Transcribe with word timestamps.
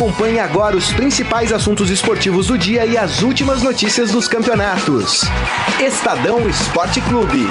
Acompanhe 0.00 0.38
agora 0.38 0.78
os 0.78 0.90
principais 0.94 1.52
assuntos 1.52 1.90
esportivos 1.90 2.46
do 2.46 2.56
dia 2.56 2.86
e 2.86 2.96
as 2.96 3.20
últimas 3.20 3.62
notícias 3.62 4.10
dos 4.10 4.26
campeonatos. 4.26 5.24
Estadão 5.78 6.48
Esporte 6.48 7.02
Clube. 7.02 7.46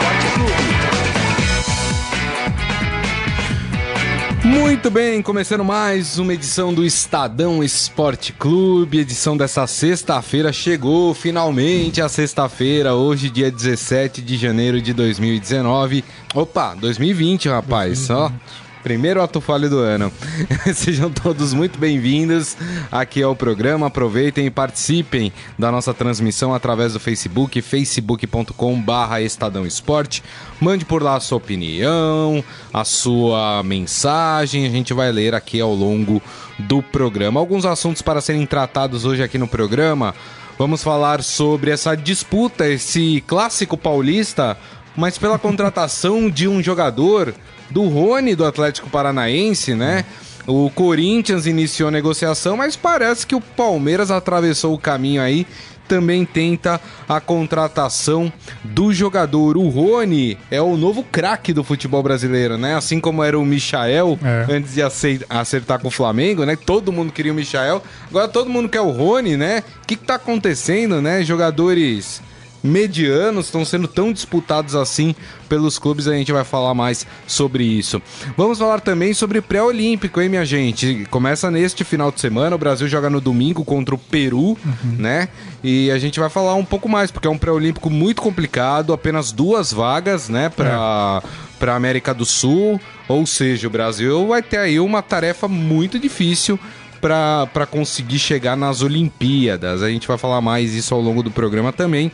Muito 4.43 4.89
bem, 4.89 5.21
começando 5.21 5.63
mais 5.63 6.17
uma 6.17 6.34
edição 6.34 6.73
do 6.73 6.84
Estadão 6.84 7.63
Esporte 7.63 8.34
Clube, 8.34 8.97
edição 8.97 9.38
dessa 9.38 9.68
sexta-feira. 9.68 10.52
Chegou 10.52 11.13
finalmente 11.13 12.02
a 12.02 12.09
sexta-feira, 12.09 12.95
hoje, 12.95 13.29
dia 13.29 13.52
17 13.52 14.23
de 14.23 14.38
janeiro 14.38 14.81
de 14.81 14.91
2019. 14.91 16.04
Opa, 16.34 16.73
2020, 16.73 17.47
rapaz, 17.47 18.07
2020. 18.07 18.11
ó. 18.11 18.68
Primeiro 18.84 19.21
ato 19.21 19.41
falho 19.41 19.70
do 19.70 19.80
ano. 19.80 20.12
Sejam 20.73 21.12
todos 21.12 21.53
muito 21.53 21.77
bem-vindos 21.77 22.55
aqui 22.90 23.22
ao 23.22 23.36
programa. 23.36 23.88
Aproveitem 23.88 24.45
e 24.45 24.49
participem 24.49 25.34
da 25.58 25.70
nossa 25.70 25.94
transmissão 25.94 26.53
através 26.53 26.94
do 26.94 27.00
Facebook, 27.00 27.62
facebook.com/barra 27.62 29.22
Estadão 29.22 29.66
Esporte. 29.66 30.23
Mande 30.62 30.86
por 30.86 31.03
lá 31.03 31.17
a 31.17 31.20
sua 31.20 31.38
opinião, 31.39 32.41
a 32.73 32.86
sua 32.86 33.62
mensagem. 33.63 34.66
A 34.66 34.70
gente 34.70 34.94
vai 34.94 35.11
ler 35.11 35.36
aqui 35.36 35.59
ao 35.59 35.73
longo 35.73 36.22
do 36.58 36.81
programa. 36.81 37.38
Alguns 37.38 37.66
assuntos 37.66 38.02
para 38.02 38.22
serem 38.22 38.45
tratados 38.45 39.03
hoje 39.03 39.22
aqui 39.22 39.38
no 39.38 39.48
programa. 39.48 40.16
Vamos 40.58 40.81
falar 40.81 41.22
sobre 41.22 41.72
essa 41.72 41.95
disputa, 41.95 42.67
esse 42.67 43.22
clássico 43.27 43.77
paulista, 43.77 44.58
mas 44.95 45.17
pela 45.17 45.38
contratação 45.38 46.30
de 46.30 46.48
um 46.48 46.64
jogador 46.64 47.34
do 47.70 47.88
Rony 47.88 48.36
do 48.36 48.46
Atlético 48.46 48.90
Paranaense, 48.90 49.76
né? 49.76 50.05
O 50.48 50.70
Corinthians 50.72 51.46
iniciou 51.46 51.90
a 51.90 51.92
negociação, 51.92 52.58
mas 52.58 52.76
parece 52.76 53.28
que 53.28 53.36
o 53.36 53.42
Palmeiras 53.42 54.09
atravessou 54.09 54.73
o 54.73 54.80
caminho 54.80 55.22
aí 55.22 55.45
também 55.89 56.23
tenta 56.23 56.80
a 57.09 57.20
contratação 57.20 58.31
do 58.64 58.94
jogador. 58.94 59.58
O 59.58 59.67
Rony 59.67 60.38
é 60.52 60.61
o 60.61 60.78
novo 60.78 61.03
craque 61.03 61.52
do 61.52 61.64
futebol 61.64 62.03
brasileiro, 62.03 62.58
né? 62.59 62.76
Assim 62.76 63.00
como 63.00 63.23
era 63.23 63.38
o 63.38 63.44
Michael 63.44 64.17
é. 64.23 64.54
antes 64.54 64.76
de 64.76 64.81
acertar 65.28 65.80
com 65.80 65.88
o 65.88 65.92
Flamengo, 65.92 66.45
né? 66.45 66.56
Todo 66.56 66.92
mundo 66.92 67.11
queria 67.11 67.33
o 67.33 67.36
Michael. 67.36 67.83
Agora 68.08 68.28
todo 68.28 68.52
mundo 68.52 68.70
quer 68.70 68.81
o 68.81 68.92
Rony, 68.92 69.36
né? 69.36 69.64
O 69.81 69.88
que, 69.88 69.95
que 69.95 70.06
tá 70.06 70.16
acontecendo, 70.16 71.02
né? 71.02 71.23
Jogadores 71.23 72.22
medianos 72.63 73.45
estão 73.45 73.63
sendo 73.63 73.88
tão 73.88 74.11
disputados 74.11 74.75
assim 74.75 75.15
pelos 75.47 75.79
clubes, 75.79 76.07
a 76.07 76.13
gente 76.13 76.31
vai 76.31 76.43
falar 76.43 76.73
mais 76.73 77.05
sobre 77.25 77.63
isso. 77.63 78.02
Vamos 78.38 78.59
falar 78.59 78.79
também 78.81 79.13
sobre 79.13 79.41
pré-olímpico, 79.41 80.21
hein, 80.21 80.29
minha 80.29 80.45
gente? 80.45 81.07
Começa 81.09 81.49
neste 81.49 81.83
final 81.83 82.11
de 82.11 82.21
semana, 82.21 82.55
o 82.55 82.59
Brasil 82.59 82.87
joga 82.87 83.09
no 83.09 83.19
domingo 83.19 83.65
contra 83.65 83.95
o 83.95 83.97
Peru, 83.97 84.49
uhum. 84.49 84.57
né? 84.97 85.30
E 85.63 85.89
a 85.91 85.97
gente 85.97 86.19
vai 86.19 86.30
falar 86.30 86.55
um 86.55 86.65
pouco 86.65 86.87
mais, 86.87 87.11
porque 87.11 87.27
é 87.27 87.31
um 87.31 87.37
pré-olímpico 87.37 87.89
muito 87.89 88.21
complicado, 88.21 88.93
apenas 88.93 89.31
duas 89.31 89.73
vagas, 89.73 90.30
né, 90.30 90.49
para 90.49 91.21
é. 91.23 91.49
para 91.59 91.75
América 91.75 92.13
do 92.13 92.25
Sul, 92.25 92.80
ou 93.07 93.25
seja, 93.25 93.67
o 93.67 93.69
Brasil 93.69 94.27
vai 94.27 94.41
ter 94.41 94.57
aí 94.57 94.80
uma 94.80 95.02
tarefa 95.02 95.47
muito 95.47 95.99
difícil 95.99 96.57
para 97.02 97.65
conseguir 97.69 98.19
chegar 98.19 98.55
nas 98.55 98.81
Olimpíadas. 98.81 99.81
A 99.81 99.89
gente 99.89 100.07
vai 100.07 100.17
falar 100.17 100.41
mais 100.41 100.73
isso 100.73 100.93
ao 100.93 101.02
longo 101.02 101.23
do 101.23 101.31
programa 101.31 101.71
também. 101.73 102.11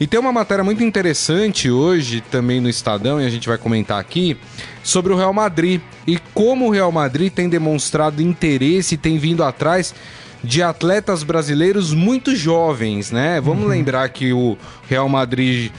E 0.00 0.06
tem 0.06 0.18
uma 0.18 0.32
matéria 0.32 0.64
muito 0.64 0.82
interessante 0.82 1.70
hoje 1.70 2.22
também 2.22 2.58
no 2.58 2.70
Estadão, 2.70 3.20
e 3.20 3.26
a 3.26 3.28
gente 3.28 3.46
vai 3.46 3.58
comentar 3.58 4.00
aqui, 4.00 4.34
sobre 4.82 5.12
o 5.12 5.16
Real 5.16 5.34
Madrid 5.34 5.82
e 6.06 6.18
como 6.32 6.68
o 6.68 6.70
Real 6.70 6.90
Madrid 6.90 7.30
tem 7.30 7.50
demonstrado 7.50 8.22
interesse 8.22 8.94
e 8.94 8.98
tem 8.98 9.18
vindo 9.18 9.44
atrás 9.44 9.94
de 10.42 10.62
atletas 10.62 11.22
brasileiros 11.22 11.92
muito 11.92 12.34
jovens, 12.34 13.10
né? 13.10 13.42
Vamos 13.42 13.64
uhum. 13.64 13.68
lembrar 13.68 14.08
que 14.08 14.32
o 14.32 14.56
Real 14.88 15.06
Madrid 15.06 15.70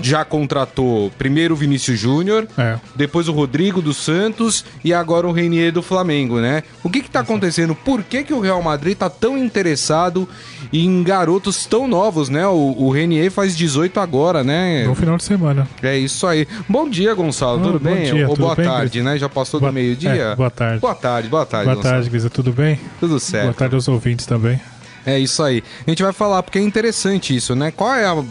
já 0.00 0.24
contratou 0.24 1.10
primeiro 1.18 1.54
o 1.54 1.56
Vinícius 1.56 1.98
Júnior, 1.98 2.46
é. 2.56 2.78
depois 2.94 3.28
o 3.28 3.32
Rodrigo 3.32 3.82
dos 3.82 3.96
Santos 3.96 4.64
e 4.84 4.92
agora 4.92 5.26
o 5.26 5.32
Renier 5.32 5.72
do 5.72 5.82
Flamengo, 5.82 6.40
né? 6.40 6.62
O 6.82 6.90
que 6.90 6.98
está 7.00 7.20
acontecendo? 7.20 7.74
Por 7.74 8.02
que, 8.02 8.22
que 8.22 8.32
o 8.32 8.40
Real 8.40 8.62
Madrid 8.62 8.94
está 8.94 9.10
tão 9.10 9.36
interessado 9.36 10.28
em 10.72 11.02
garotos 11.02 11.66
tão 11.66 11.86
novos, 11.86 12.28
né? 12.28 12.46
O, 12.46 12.74
o 12.78 12.90
Renier 12.90 13.30
faz 13.30 13.56
18 13.56 14.00
agora, 14.00 14.42
né? 14.42 14.84
Bom 14.86 14.94
final 14.94 15.16
de 15.16 15.24
semana. 15.24 15.68
É 15.82 15.96
isso 15.96 16.26
aí. 16.26 16.46
Bom 16.68 16.88
dia, 16.88 17.14
Gonçalo. 17.14 17.60
Oh, 17.60 17.64
tudo 17.64 17.80
bem? 17.80 18.12
Dia, 18.12 18.28
Ou 18.28 18.36
boa 18.36 18.54
bem, 18.54 18.64
tarde, 18.64 19.02
né? 19.02 19.18
Já 19.18 19.28
passou 19.28 19.60
boa... 19.60 19.70
do 19.70 19.74
meio-dia? 19.74 20.10
É, 20.10 20.36
boa 20.36 20.50
tarde. 20.50 20.80
Boa 20.80 20.94
tarde, 20.94 21.28
boa 21.28 21.46
tarde. 21.46 21.66
Boa 21.66 21.76
Gonçalo. 21.76 21.94
tarde, 21.94 22.10
Grisa. 22.10 22.30
Tudo 22.30 22.52
bem? 22.52 22.80
Tudo 22.98 23.20
certo. 23.20 23.44
Boa 23.44 23.54
tarde 23.54 23.74
aos 23.74 23.88
ouvintes 23.88 24.26
também. 24.26 24.60
É 25.04 25.18
isso 25.18 25.42
aí. 25.42 25.62
A 25.86 25.90
gente 25.90 26.02
vai 26.02 26.12
falar, 26.12 26.42
porque 26.42 26.58
é 26.58 26.62
interessante 26.62 27.34
isso, 27.34 27.54
né? 27.54 27.70
Qual 27.72 27.92
é 27.92 28.06
a 28.06 28.24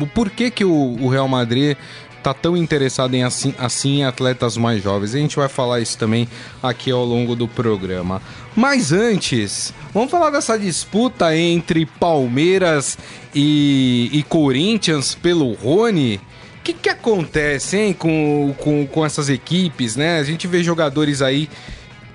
o 0.00 0.06
porquê 0.06 0.50
que 0.50 0.64
o, 0.64 0.96
o 1.00 1.08
Real 1.08 1.28
Madrid 1.28 1.76
tá 2.22 2.34
tão 2.34 2.56
interessado 2.56 3.14
em 3.14 3.22
assim, 3.22 3.54
assim 3.58 4.02
atletas 4.02 4.56
mais 4.56 4.82
jovens. 4.82 5.14
A 5.14 5.18
gente 5.18 5.36
vai 5.36 5.48
falar 5.48 5.80
isso 5.80 5.96
também 5.96 6.28
aqui 6.62 6.90
ao 6.90 7.04
longo 7.04 7.34
do 7.34 7.48
programa. 7.48 8.20
Mas 8.54 8.92
antes, 8.92 9.72
vamos 9.92 10.10
falar 10.10 10.30
dessa 10.30 10.58
disputa 10.58 11.34
entre 11.36 11.86
Palmeiras 11.86 12.98
e, 13.34 14.10
e 14.12 14.22
Corinthians 14.22 15.14
pelo 15.14 15.52
Rony. 15.54 16.20
O 16.58 16.62
que, 16.62 16.74
que 16.74 16.88
acontece, 16.90 17.78
hein, 17.78 17.92
com, 17.94 18.54
com, 18.58 18.86
com 18.86 19.04
essas 19.04 19.30
equipes, 19.30 19.96
né? 19.96 20.18
A 20.18 20.24
gente 20.24 20.46
vê 20.46 20.62
jogadores 20.62 21.22
aí 21.22 21.48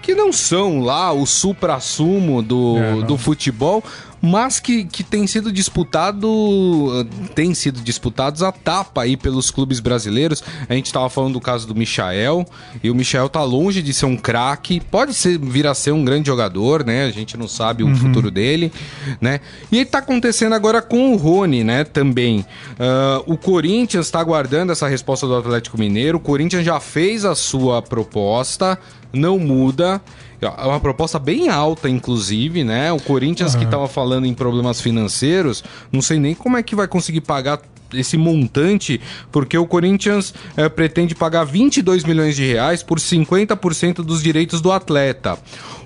que 0.06 0.14
não 0.14 0.32
são 0.32 0.82
lá 0.82 1.12
o 1.12 1.26
supra-sumo 1.26 2.44
do, 2.44 2.78
é, 2.78 3.02
do 3.02 3.18
futebol, 3.18 3.84
mas 4.22 4.60
que, 4.60 4.86
que 4.86 5.04
tem 5.04 5.26
sido 5.26 5.52
disputado, 5.52 7.08
tem 7.34 7.54
sido 7.54 7.82
disputados 7.82 8.44
a 8.44 8.52
tapa 8.52 9.04
aí 9.04 9.18
pelos 9.18 9.52
clubes 9.52 9.80
brasileiros. 9.80 10.44
A 10.70 10.74
gente 10.74 10.88
estava 10.88 11.10
falando 11.10 11.34
do 11.34 11.42
caso 11.42 11.68
do 11.68 11.76
Michael, 11.76 12.46
e 12.84 12.90
o 12.90 12.96
Michael 12.96 13.30
tá 13.30 13.44
longe 13.44 13.82
de 13.82 13.94
ser 13.94 14.06
um 14.06 14.18
craque, 14.18 14.80
pode 14.80 15.14
ser, 15.14 15.40
vir 15.40 15.66
a 15.68 15.74
ser 15.74 15.92
um 15.92 16.04
grande 16.04 16.28
jogador, 16.28 16.84
né? 16.84 17.06
A 17.06 17.12
gente 17.12 17.38
não 17.38 17.48
sabe 17.48 17.84
o 17.84 17.88
uhum. 17.88 17.96
futuro 17.96 18.32
dele, 18.32 18.72
né? 19.20 19.40
E 19.72 19.80
está 19.80 20.00
acontecendo 20.00 20.54
agora 20.54 20.82
com 20.82 21.14
o 21.14 21.18
Rony, 21.18 21.64
né? 21.64 21.84
Também. 21.84 22.46
Uh, 22.72 23.34
o 23.34 23.38
Corinthians 23.38 24.06
está 24.06 24.20
aguardando 24.20 24.72
essa 24.72 24.88
resposta 24.88 25.28
do 25.28 25.36
Atlético 25.36 25.80
Mineiro. 25.80 26.18
O 26.18 26.22
Corinthians 26.22 26.64
já 26.64 26.80
fez 26.80 27.26
a 27.26 27.36
sua 27.36 27.82
proposta, 27.82 28.80
não 29.16 29.40
muda. 29.40 30.02
É 30.42 30.48
uma 30.48 30.80
proposta 30.80 31.18
bem 31.18 31.50
alta, 31.50 31.90
inclusive, 31.90 32.64
né? 32.64 32.92
O 32.92 33.00
Corinthians 33.00 33.54
uhum. 33.54 33.60
que 33.60 33.66
estava 33.66 33.88
falando 33.88 34.26
em 34.26 34.34
problemas 34.34 34.80
financeiros, 34.80 35.64
não 35.92 36.02
sei 36.02 36.20
nem 36.20 36.36
como 36.36 36.58
é 36.58 36.62
que 36.62 36.76
vai 36.76 36.88
conseguir 36.88 37.22
pagar 37.22 37.60
esse 37.94 38.18
montante, 38.18 39.00
porque 39.32 39.58
o 39.58 39.66
Corinthians 39.66 40.34
é, 40.56 40.68
pretende 40.70 41.16
pagar 41.16 41.44
22 41.44 42.04
milhões 42.04 42.36
de 42.36 42.46
reais 42.46 42.84
por 42.84 43.00
50% 43.00 43.96
dos 43.96 44.22
direitos 44.22 44.62
do 44.62 44.72
atleta. 44.72 45.38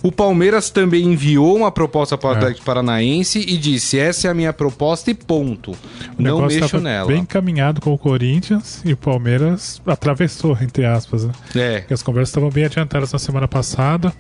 O 0.02 0.12
Palmeiras 0.12 0.70
também 0.70 1.04
enviou 1.04 1.58
uma 1.58 1.72
proposta 1.72 2.18
para 2.18 2.30
o 2.30 2.34
é. 2.34 2.38
Atlético 2.38 2.66
Paranaense 2.66 3.40
e 3.40 3.58
disse: 3.58 4.00
essa 4.00 4.28
é 4.28 4.32
a 4.32 4.34
minha 4.34 4.54
proposta 4.54 5.12
e 5.12 5.14
ponto. 5.14 5.72
O 6.18 6.22
Não 6.22 6.46
mexo 6.46 6.80
nela. 6.80 7.08
Bem 7.08 7.20
encaminhado 7.20 7.82
com 7.82 7.94
o 7.94 7.98
Corinthians 7.98 8.82
e 8.86 8.94
o 8.94 8.98
Palmeiras 8.98 9.82
atravessou, 9.86 10.58
entre 10.62 10.86
aspas. 10.86 11.26
Né? 11.26 11.34
É. 11.56 11.80
Porque 11.80 11.94
as 11.94 12.02
conversas 12.02 12.30
estavam 12.30 12.50
bem 12.50 12.66
adiantadas 12.66 13.12
na 13.12 13.20
semana 13.20 13.48
passada. 13.48 14.14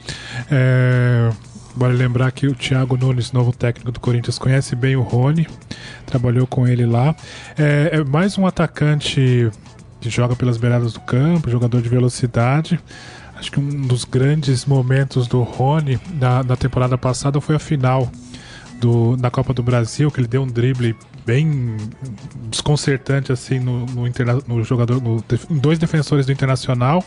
É 0.51 1.29
Vale 1.75 1.95
lembrar 1.95 2.31
que 2.31 2.47
o 2.47 2.55
Thiago 2.55 2.97
Nunes, 2.97 3.31
novo 3.31 3.53
técnico 3.53 3.91
do 3.91 3.99
Corinthians, 3.99 4.37
conhece 4.37 4.75
bem 4.75 4.95
o 4.95 5.01
Rony, 5.01 5.47
trabalhou 6.05 6.45
com 6.45 6.67
ele 6.67 6.85
lá. 6.85 7.15
É, 7.57 7.91
é 7.93 8.03
mais 8.03 8.37
um 8.37 8.45
atacante 8.45 9.49
que 10.01 10.09
joga 10.09 10.35
pelas 10.35 10.57
beiradas 10.57 10.93
do 10.93 10.99
campo, 11.01 11.49
jogador 11.49 11.81
de 11.81 11.89
velocidade. 11.89 12.79
Acho 13.35 13.51
que 13.51 13.59
um 13.59 13.87
dos 13.87 14.03
grandes 14.03 14.65
momentos 14.65 15.27
do 15.27 15.41
Rony 15.43 15.99
na, 16.19 16.43
na 16.43 16.55
temporada 16.55 16.97
passada 16.97 17.39
foi 17.39 17.55
a 17.55 17.59
final 17.59 18.11
do, 18.79 19.15
Copa 19.31 19.53
do 19.53 19.61
Brasil, 19.61 20.09
que 20.09 20.19
ele 20.19 20.27
deu 20.27 20.43
um 20.43 20.47
drible 20.47 20.95
bem 21.29 21.77
desconcertante 22.49 23.31
assim 23.31 23.59
no, 23.59 23.85
no, 23.85 24.07
interna, 24.07 24.39
no 24.47 24.63
jogador, 24.63 24.99
no, 24.99 25.23
dois 25.61 25.77
defensores 25.77 26.25
do 26.25 26.31
Internacional 26.31 27.03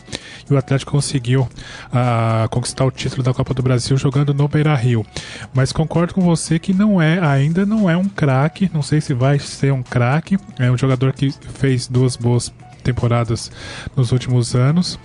e 0.49 0.53
o 0.53 0.57
Atlético 0.57 0.93
conseguiu 0.93 1.41
uh, 1.41 2.47
conquistar 2.49 2.85
o 2.85 2.91
título 2.91 3.21
da 3.21 3.33
Copa 3.33 3.53
do 3.53 3.61
Brasil 3.61 3.97
jogando 3.97 4.33
no 4.33 4.47
Beira 4.47 4.73
Rio. 4.75 5.05
Mas 5.53 5.73
concordo 5.73 6.13
com 6.13 6.21
você 6.21 6.57
que 6.57 6.73
não 6.73 7.01
é, 7.01 7.19
ainda 7.19 7.65
não 7.65 7.89
é 7.89 7.97
um 7.97 8.07
craque, 8.07 8.71
não 8.73 8.81
sei 8.81 9.01
se 9.01 9.13
vai 9.13 9.39
ser 9.39 9.73
um 9.73 9.83
craque, 9.83 10.37
é 10.57 10.71
um 10.71 10.77
jogador 10.77 11.11
que 11.11 11.29
fez 11.55 11.85
duas 11.85 12.15
boas 12.15 12.49
temporadas 12.81 13.51
nos 13.93 14.13
últimos 14.13 14.55
anos. 14.55 14.97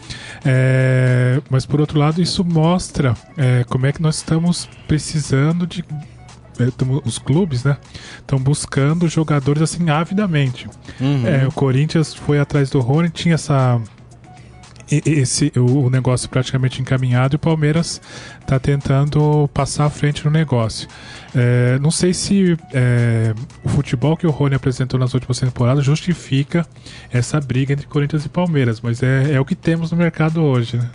É, 0.45 1.41
mas 1.51 1.67
por 1.67 1.81
outro 1.81 1.99
lado, 1.99 2.23
isso 2.23 2.45
mostra 2.45 3.17
é, 3.37 3.65
como 3.65 3.85
é 3.85 3.93
que 3.93 4.01
nós 4.01 4.19
estamos 4.19 4.69
precisando 4.87 5.67
de 5.67 5.85
os 7.05 7.19
clubes, 7.19 7.65
né, 7.65 7.77
estão 8.19 8.39
buscando 8.39 9.09
jogadores 9.09 9.63
assim 9.63 9.89
avidamente. 9.91 10.67
Uhum. 11.01 11.27
É, 11.27 11.47
o 11.47 11.53
Corinthians 11.53 12.15
foi 12.15 12.39
atrás 12.39 12.71
do 12.71 12.81
Rony, 12.81 13.11
tinha 13.11 13.35
essa 13.35 13.81
esse 14.91 15.53
o 15.57 15.91
negócio 15.91 16.29
praticamente 16.29 16.81
encaminhado 16.81 17.35
e 17.35 17.37
o 17.37 17.39
Palmeiras 17.39 18.01
está 18.41 18.59
tentando 18.59 19.49
passar 19.53 19.85
à 19.85 19.91
frente 19.91 20.25
no 20.25 20.31
negócio. 20.31 20.89
É, 21.35 21.79
não 21.79 21.91
sei 21.91 22.15
se 22.15 22.57
é, 22.73 23.35
o 23.63 23.69
futebol 23.69 24.17
que 24.17 24.27
o 24.27 24.31
Rony 24.31 24.55
apresentou 24.55 24.99
nas 24.99 25.13
últimas 25.13 25.39
temporadas 25.39 25.85
justifica 25.85 26.67
essa 27.13 27.39
briga 27.39 27.75
entre 27.75 27.87
Corinthians 27.87 28.25
e 28.25 28.29
Palmeiras, 28.29 28.81
mas 28.81 29.03
é, 29.03 29.35
é 29.35 29.41
o 29.41 29.45
que 29.45 29.55
temos 29.55 29.91
no 29.91 29.99
mercado 29.99 30.43
hoje. 30.43 30.79
Né? 30.79 30.91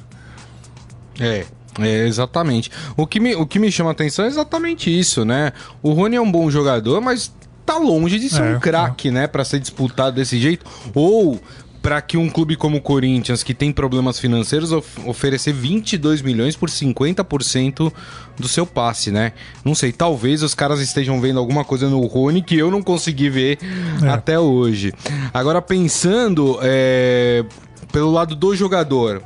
É, 1.20 1.46
é, 1.80 2.08
exatamente. 2.08 2.72
O 2.96 3.08
que, 3.08 3.20
me, 3.20 3.36
o 3.36 3.46
que 3.46 3.60
me 3.60 3.72
chama 3.72 3.92
atenção 3.92 4.26
é 4.26 4.28
exatamente 4.28 4.90
isso, 4.90 5.26
né? 5.26 5.52
O 5.82 5.92
Rony 5.94 6.16
é 6.16 6.22
um 6.22 6.32
bom 6.32 6.50
jogador, 6.50 7.02
mas 7.02 7.34
tá 7.66 7.78
longe 7.78 8.20
de 8.20 8.30
ser 8.30 8.44
é, 8.44 8.56
um 8.56 8.60
craque, 8.60 9.08
é. 9.08 9.12
né? 9.12 9.28
Para 9.28 9.44
ser 9.44 9.60
disputado 9.60 10.16
desse 10.16 10.40
jeito. 10.40 10.66
Ou 10.94 11.40
para 11.84 12.02
que 12.02 12.16
um 12.16 12.30
clube 12.30 12.56
como 12.56 12.78
o 12.78 12.82
Corinthians, 12.82 13.44
que 13.44 13.54
tem 13.54 13.70
problemas 13.70 14.18
financeiros, 14.18 14.72
of 14.72 14.88
oferecer 15.06 15.52
22 15.52 16.22
milhões 16.22 16.56
por 16.56 16.70
50% 16.70 17.92
do 18.40 18.48
seu 18.48 18.66
passe, 18.66 19.12
né? 19.12 19.34
Não 19.66 19.76
sei, 19.76 19.92
talvez 19.92 20.42
os 20.44 20.56
caras 20.56 20.80
estejam 20.80 21.20
vendo 21.20 21.40
alguma 21.40 21.66
coisa 21.66 21.90
no 21.90 22.00
Rony 22.06 22.42
que 22.42 22.58
eu 22.58 22.72
não 22.72 22.82
consegui 22.82 23.30
ver 23.30 23.60
é. 24.02 24.08
até 24.08 24.40
hoje. 24.40 24.94
Agora, 25.34 25.62
pensando 25.62 26.58
é, 26.62 27.44
pelo 27.92 28.12
lado 28.12 28.34
do 28.34 28.56
jogador, 28.56 29.22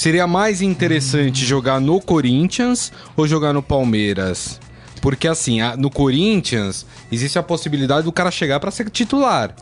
seria 0.00 0.26
mais 0.26 0.62
interessante 0.62 1.44
jogar 1.44 1.78
no 1.78 2.00
Corinthians 2.00 2.90
ou 3.14 3.28
jogar 3.28 3.52
no 3.52 3.62
Palmeiras? 3.62 4.58
Porque 5.02 5.28
assim, 5.28 5.58
no 5.76 5.90
Corinthians 5.90 6.86
existe 7.12 7.38
a 7.38 7.42
possibilidade 7.42 8.04
do 8.04 8.12
cara 8.12 8.30
chegar 8.30 8.58
para 8.60 8.70
ser 8.70 8.88
titular. 8.88 9.54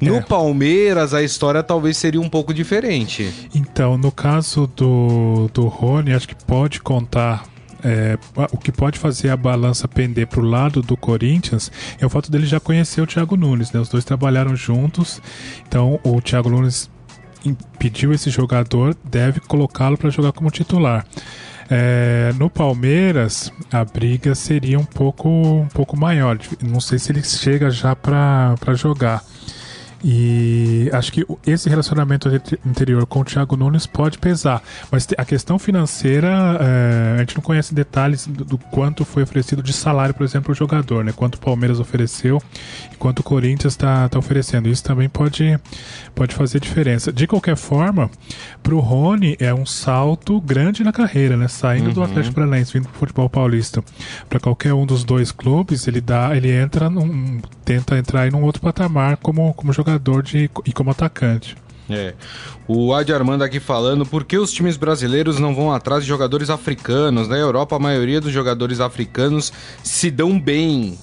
No 0.00 0.16
é. 0.16 0.20
Palmeiras, 0.20 1.14
a 1.14 1.22
história 1.22 1.62
talvez 1.62 1.96
seria 1.96 2.20
um 2.20 2.28
pouco 2.28 2.52
diferente. 2.52 3.32
Então, 3.54 3.96
no 3.96 4.10
caso 4.10 4.68
do, 4.74 5.48
do 5.54 5.68
Rony, 5.68 6.12
acho 6.12 6.26
que 6.26 6.34
pode 6.34 6.80
contar 6.80 7.44
é, 7.84 8.18
o 8.50 8.58
que 8.58 8.72
pode 8.72 8.98
fazer 8.98 9.30
a 9.30 9.36
balança 9.36 9.86
pender 9.86 10.26
para 10.26 10.40
o 10.40 10.44
lado 10.44 10.82
do 10.82 10.96
Corinthians 10.96 11.70
é 12.00 12.04
o 12.04 12.10
fato 12.10 12.32
dele 12.32 12.46
já 12.46 12.58
conhecer 12.58 13.00
o 13.00 13.06
Thiago 13.06 13.36
Nunes, 13.36 13.70
né? 13.70 13.78
Os 13.78 13.88
dois 13.88 14.04
trabalharam 14.04 14.56
juntos, 14.56 15.22
então 15.68 16.00
o 16.02 16.20
Thiago 16.20 16.50
Nunes 16.50 16.90
impediu 17.44 18.12
esse 18.12 18.30
jogador, 18.30 18.96
deve 19.04 19.40
colocá-lo 19.40 19.96
para 19.96 20.10
jogar 20.10 20.32
como 20.32 20.50
titular. 20.50 21.06
É, 21.70 22.32
no 22.38 22.48
Palmeiras, 22.48 23.52
a 23.70 23.84
briga 23.84 24.34
seria 24.34 24.78
um 24.78 24.84
pouco, 24.84 25.28
um 25.28 25.68
pouco 25.68 25.96
maior. 25.96 26.38
Não 26.62 26.80
sei 26.80 26.98
se 26.98 27.12
ele 27.12 27.22
chega 27.22 27.70
já 27.70 27.94
para 27.94 28.74
jogar. 28.74 29.22
E 30.02 30.88
acho 30.92 31.12
que 31.12 31.26
esse 31.44 31.68
relacionamento 31.68 32.28
anterior 32.64 33.04
com 33.04 33.20
o 33.20 33.24
Thiago 33.24 33.56
Nunes 33.56 33.86
pode 33.86 34.16
pesar. 34.18 34.62
Mas 34.92 35.08
a 35.16 35.24
questão 35.24 35.58
financeira, 35.58 36.28
é, 36.60 37.14
a 37.16 37.18
gente 37.18 37.34
não 37.34 37.42
conhece 37.42 37.74
detalhes 37.74 38.26
do, 38.26 38.44
do, 38.44 38.58
quanto 38.58 39.04
foi 39.04 39.24
oferecido 39.24 39.62
de 39.62 39.72
salário, 39.72 40.14
por 40.14 40.24
exemplo, 40.24 40.52
o 40.52 40.54
jogador, 40.54 41.04
né? 41.04 41.12
Quanto 41.12 41.34
o 41.34 41.40
Palmeiras 41.40 41.80
ofereceu 41.80 42.40
quanto 42.98 43.20
o 43.20 43.22
Corinthians 43.22 43.74
está 43.74 44.08
tá 44.08 44.18
oferecendo. 44.18 44.68
Isso 44.68 44.84
também 44.84 45.08
pode, 45.08 45.58
pode 46.14 46.34
fazer 46.34 46.60
diferença. 46.60 47.12
De 47.12 47.26
qualquer 47.26 47.56
forma, 47.56 48.10
para 48.62 48.74
o 48.74 48.80
Rony 48.80 49.36
é 49.38 49.52
um 49.52 49.66
salto 49.66 50.40
grande 50.40 50.82
na 50.84 50.92
carreira, 50.92 51.36
né? 51.36 51.48
Saindo 51.48 51.88
uhum. 51.88 51.94
do 51.94 52.02
Atlético 52.02 52.34
Paranaense, 52.34 52.72
vindo 52.72 52.88
pro 52.88 52.98
futebol 52.98 53.28
paulista. 53.28 53.82
Para 54.28 54.40
qualquer 54.40 54.74
um 54.74 54.86
dos 54.86 55.04
dois 55.04 55.32
clubes, 55.32 55.86
ele 55.86 56.00
dá, 56.00 56.36
ele 56.36 56.50
entra 56.50 56.88
num, 56.88 57.40
tenta 57.64 57.96
entrar 57.96 58.26
em 58.26 58.34
um 58.34 58.42
outro 58.42 58.60
patamar 58.60 59.16
como, 59.16 59.52
como 59.54 59.72
jogador 59.72 59.88
jogador 59.98 60.22
de, 60.22 60.50
e 60.64 60.72
como 60.72 60.90
atacante. 60.90 61.56
É. 61.90 62.14
O 62.66 62.92
Adi 62.92 63.14
Armando 63.14 63.42
aqui 63.42 63.58
falando, 63.58 64.04
por 64.04 64.24
que 64.24 64.36
os 64.36 64.52
times 64.52 64.76
brasileiros 64.76 65.38
não 65.38 65.54
vão 65.54 65.72
atrás 65.72 66.02
de 66.02 66.08
jogadores 66.08 66.50
africanos? 66.50 67.28
Na 67.28 67.36
Europa, 67.36 67.76
a 67.76 67.78
maioria 67.78 68.20
dos 68.20 68.32
jogadores 68.32 68.78
africanos 68.78 69.52
se 69.82 70.10
dão 70.10 70.38
bem. 70.38 70.98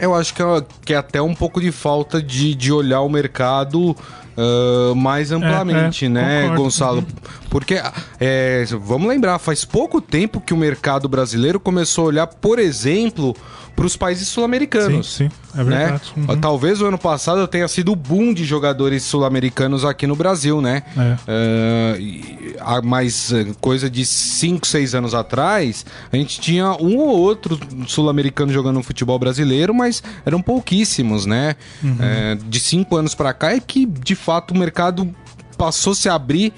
Eu 0.00 0.14
acho 0.14 0.34
que 0.34 0.42
é, 0.42 0.64
que 0.84 0.94
é 0.94 0.96
até 0.96 1.20
um 1.20 1.34
pouco 1.34 1.60
de 1.60 1.70
falta 1.70 2.22
de, 2.22 2.54
de 2.54 2.72
olhar 2.72 3.02
o 3.02 3.08
mercado 3.08 3.96
uh, 4.36 4.94
mais 4.94 5.30
amplamente, 5.30 6.04
é, 6.04 6.08
é, 6.08 6.10
né, 6.10 6.40
concordo. 6.42 6.62
Gonçalo? 6.62 7.06
Porque, 7.50 7.80
é, 8.18 8.64
vamos 8.80 9.08
lembrar, 9.08 9.38
faz 9.38 9.64
pouco 9.64 10.00
tempo 10.00 10.40
que 10.40 10.54
o 10.54 10.56
mercado 10.56 11.08
brasileiro 11.08 11.60
começou 11.60 12.04
a 12.04 12.08
olhar, 12.08 12.26
por 12.26 12.58
exemplo, 12.58 13.36
para 13.80 13.86
os 13.86 13.96
países 13.96 14.28
sul-americanos. 14.28 15.10
Sim, 15.10 15.30
sim, 15.30 15.58
é 15.58 15.64
né? 15.64 15.78
verdade. 15.78 16.12
Né? 16.14 16.26
Uhum. 16.28 16.38
Talvez 16.38 16.82
o 16.82 16.86
ano 16.86 16.98
passado 16.98 17.48
tenha 17.48 17.66
sido 17.66 17.92
o 17.92 17.96
boom 17.96 18.34
de 18.34 18.44
jogadores 18.44 19.02
sul-americanos 19.04 19.86
aqui 19.86 20.06
no 20.06 20.14
Brasil, 20.14 20.60
né? 20.60 20.82
É. 21.26 21.96
Uh, 21.96 22.86
mais 22.86 23.32
eh, 23.32 23.46
coisa 23.58 23.88
de 23.88 24.04
5, 24.04 24.66
6 24.66 24.94
anos 24.94 25.14
atrás, 25.14 25.86
a 26.12 26.16
gente 26.18 26.38
tinha 26.42 26.72
um 26.72 26.98
ou 26.98 27.20
outro 27.20 27.58
sul-americano 27.86 28.52
jogando 28.52 28.74
no 28.74 28.82
futebol 28.82 29.18
brasileiro, 29.18 29.72
mas 29.72 30.02
eram 30.26 30.42
pouquíssimos, 30.42 31.24
né? 31.24 31.56
Uhum. 31.82 31.96
É, 32.00 32.34
de 32.34 32.60
5 32.60 32.94
anos 32.94 33.14
para 33.14 33.32
cá 33.32 33.54
é 33.54 33.60
que, 33.60 33.86
de 33.86 34.14
fato, 34.14 34.52
o 34.52 34.58
mercado 34.58 35.10
passou 35.56 35.94
a 35.94 35.96
se 35.96 36.10
abrir 36.10 36.52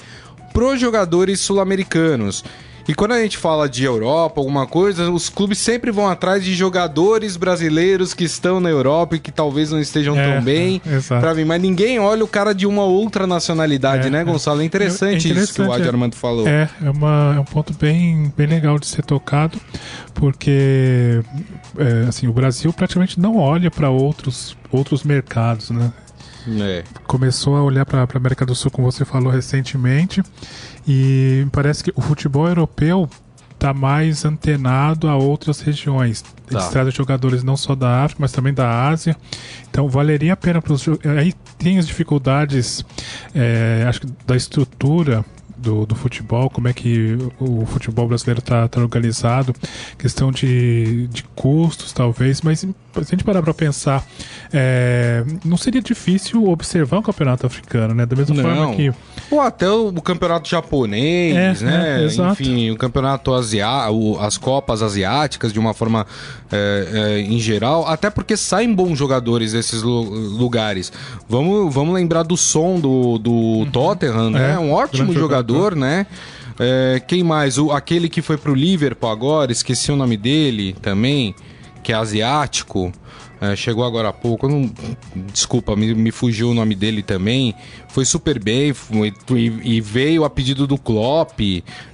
para 0.53 0.65
os 0.65 0.81
jogadores 0.81 1.39
sul-americanos. 1.39 2.43
E 2.89 2.95
quando 2.95 3.13
a 3.13 3.23
gente 3.23 3.39
fala 3.39 3.69
de 3.69 3.85
Europa, 3.85 4.41
alguma 4.41 4.67
coisa, 4.67 5.11
os 5.11 5.29
clubes 5.29 5.59
sempre 5.59 5.91
vão 5.91 6.09
atrás 6.09 6.45
de 6.45 6.55
jogadores 6.55 7.37
brasileiros 7.37 8.15
que 8.15 8.25
estão 8.25 8.61
na 8.61 8.69
Europa 8.69 9.17
e 9.17 9.19
que 9.19 9.31
talvez 9.31 9.71
não 9.71 9.81
estejam 9.81 10.17
é, 10.17 10.33
tão 10.35 10.43
bem 10.43 10.81
é, 10.87 11.01
para 11.21 11.35
mim. 11.35 11.45
Mas 11.45 11.61
ninguém 11.61 11.99
olha 11.99 12.25
o 12.25 12.29
cara 12.29 12.53
de 12.53 12.67
uma 12.67 12.85
outra 12.85 13.27
nacionalidade, 13.27 14.09
é, 14.09 14.11
né, 14.11 14.25
Gonçalo? 14.25 14.63
É 14.63 14.65
interessante, 14.65 15.29
é 15.29 15.31
interessante 15.31 15.45
isso 15.45 15.55
que 15.55 15.63
o 15.63 15.73
Adi 15.73 15.89
Armando 15.89 16.17
falou. 16.17 16.47
É, 16.47 16.69
é, 16.83 16.91
uma, 16.91 17.35
é 17.37 17.41
um 17.41 17.45
ponto 17.45 17.73
bem, 17.75 18.33
bem 18.37 18.47
legal 18.47 18.79
de 18.79 18.87
ser 18.87 19.05
tocado, 19.05 19.61
porque 20.15 21.23
é, 21.79 22.09
assim, 22.09 22.27
o 22.27 22.33
Brasil 22.33 22.73
praticamente 22.73 23.19
não 23.21 23.37
olha 23.37 23.71
para 23.71 23.91
outros, 23.91 24.57
outros 24.71 25.05
mercados, 25.05 25.71
né? 25.71 25.93
É. 26.49 26.85
Começou 27.07 27.57
a 27.57 27.63
olhar 27.63 27.85
para 27.85 28.03
a 28.03 28.17
América 28.17 28.45
do 28.45 28.55
Sul, 28.55 28.71
como 28.71 28.91
você 28.91 29.05
falou 29.05 29.33
recentemente, 29.33 30.23
e 30.87 31.47
parece 31.53 31.85
que 31.85 31.93
o 31.95 32.01
futebol 32.01 32.49
europeu 32.49 33.09
está 33.53 33.73
mais 33.73 34.25
antenado 34.25 35.09
a 35.09 35.17
outras 35.17 35.61
regiões. 35.61 36.23
Tá. 36.23 36.31
Eles 36.51 36.69
trazem 36.69 36.93
jogadores 36.93 37.45
não 37.45 37.57
só 37.57 37.77
da 37.77 38.03
África, 38.03 38.21
mas 38.21 38.33
também 38.33 38.53
da 38.53 38.89
Ásia. 38.89 39.17
Então 39.71 39.89
valeria 39.89 40.33
a 40.33 40.37
pena 40.37 40.61
para 40.61 40.73
os 40.73 40.85
Aí 41.17 41.33
tem 41.59 41.79
as 41.79 41.87
dificuldades, 41.87 42.85
é, 43.35 43.85
acho 43.89 44.01
que 44.01 44.09
da 44.27 44.35
estrutura 44.35 45.25
do, 45.63 45.87
do 45.87 45.95
futebol, 45.95 46.51
como 46.51 46.69
é 46.69 46.73
que 46.73 47.17
o 47.41 47.65
futebol 47.65 48.09
brasileiro 48.09 48.41
está 48.41 48.69
tá 48.69 48.81
organizado, 48.81 49.55
questão 49.97 50.31
de, 50.31 51.07
de 51.09 51.23
custos, 51.35 51.93
talvez, 51.93 52.43
mas 52.43 52.61
se 52.61 52.75
a 52.95 53.03
gente 53.03 53.25
parar 53.25 53.43
para 53.43 53.55
pensar, 53.55 54.05
é, 54.53 55.25
não 55.45 55.57
seria 55.57 55.81
difícil 55.81 56.49
observar 56.49 56.99
o 56.99 57.03
campeonato 57.03 57.47
africano, 57.47 57.95
né? 57.95 58.05
Da 58.05 58.17
mesma 58.17 58.35
não. 58.35 58.43
forma 58.43 58.75
que. 58.75 58.93
Ou 59.33 59.41
até 59.41 59.69
o, 59.71 59.93
campeonato 60.01 60.49
japonês, 60.49 61.63
é, 61.63 61.65
né? 61.65 62.05
É, 62.05 62.31
Enfim, 62.31 62.71
o 62.71 62.77
campeonato 62.77 63.35
asiático, 63.35 64.19
as 64.21 64.37
Copas 64.37 64.83
asiáticas, 64.83 65.53
de 65.53 65.59
uma 65.59 65.75
forma 65.75 66.07
é, 66.51 66.89
é, 66.93 67.21
em 67.21 67.39
geral, 67.39 67.87
até 67.87 68.11
porque 68.11 68.37
saem 68.37 68.75
bons 68.75 68.99
jogadores 68.99 69.53
desses 69.53 69.83
lugares. 69.83 70.93
Vamos, 71.29 71.73
vamos 71.73 71.95
lembrar 71.95 72.23
do 72.23 72.37
som 72.37 72.79
do, 72.79 73.19
do 73.19 73.33
uhum. 73.33 73.71
Tottenham, 73.71 74.31
né? 74.31 74.53
É, 74.53 74.59
um 74.59 74.73
ótimo 74.73 75.13
jogador 75.13 75.33
jogador, 75.43 75.75
né? 75.75 76.07
É, 76.59 77.01
quem 77.07 77.23
mais? 77.23 77.59
O, 77.59 77.73
aquele 77.73 78.09
que 78.09 78.21
foi 78.21 78.37
pro 78.37 78.55
Liverpool 78.55 79.11
agora, 79.11 79.51
esqueci 79.51 79.91
o 79.91 79.97
nome 79.97 80.17
dele 80.17 80.77
também, 80.81 81.35
que 81.83 81.93
é 81.93 81.97
asiático. 81.97 82.93
É, 83.43 83.57
chegou 83.57 83.85
agora 83.85 84.11
há 84.11 84.13
pouco, 84.13 84.47
não, 84.47 84.71
desculpa, 85.33 85.75
me, 85.75 85.93
me, 85.97 86.13
fugiu 86.13 86.51
o 86.51 86.55
nome 86.55 86.77
dele 86.77 87.03
também. 87.03 87.57
Foi 87.89 88.05
super 88.05 88.39
bem 88.39 88.73
foi, 88.73 89.13
e, 89.31 89.77
e, 89.77 89.81
veio 89.81 90.23
a 90.23 90.31
pedido 90.31 90.65
do 90.65 90.79
Klopp, 90.79 91.41